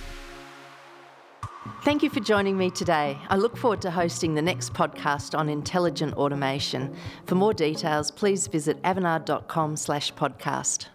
Thank 1.83 2.03
you 2.03 2.09
for 2.09 2.19
joining 2.19 2.57
me 2.57 2.69
today. 2.69 3.17
I 3.29 3.37
look 3.37 3.57
forward 3.57 3.81
to 3.81 3.91
hosting 3.91 4.35
the 4.35 4.41
next 4.41 4.73
podcast 4.73 5.37
on 5.37 5.49
intelligent 5.49 6.13
automation. 6.15 6.95
For 7.25 7.35
more 7.35 7.53
details, 7.53 8.11
please 8.11 8.47
visit 8.47 8.81
avanade.com 8.83 9.77
slash 9.77 10.13
podcast. 10.13 10.87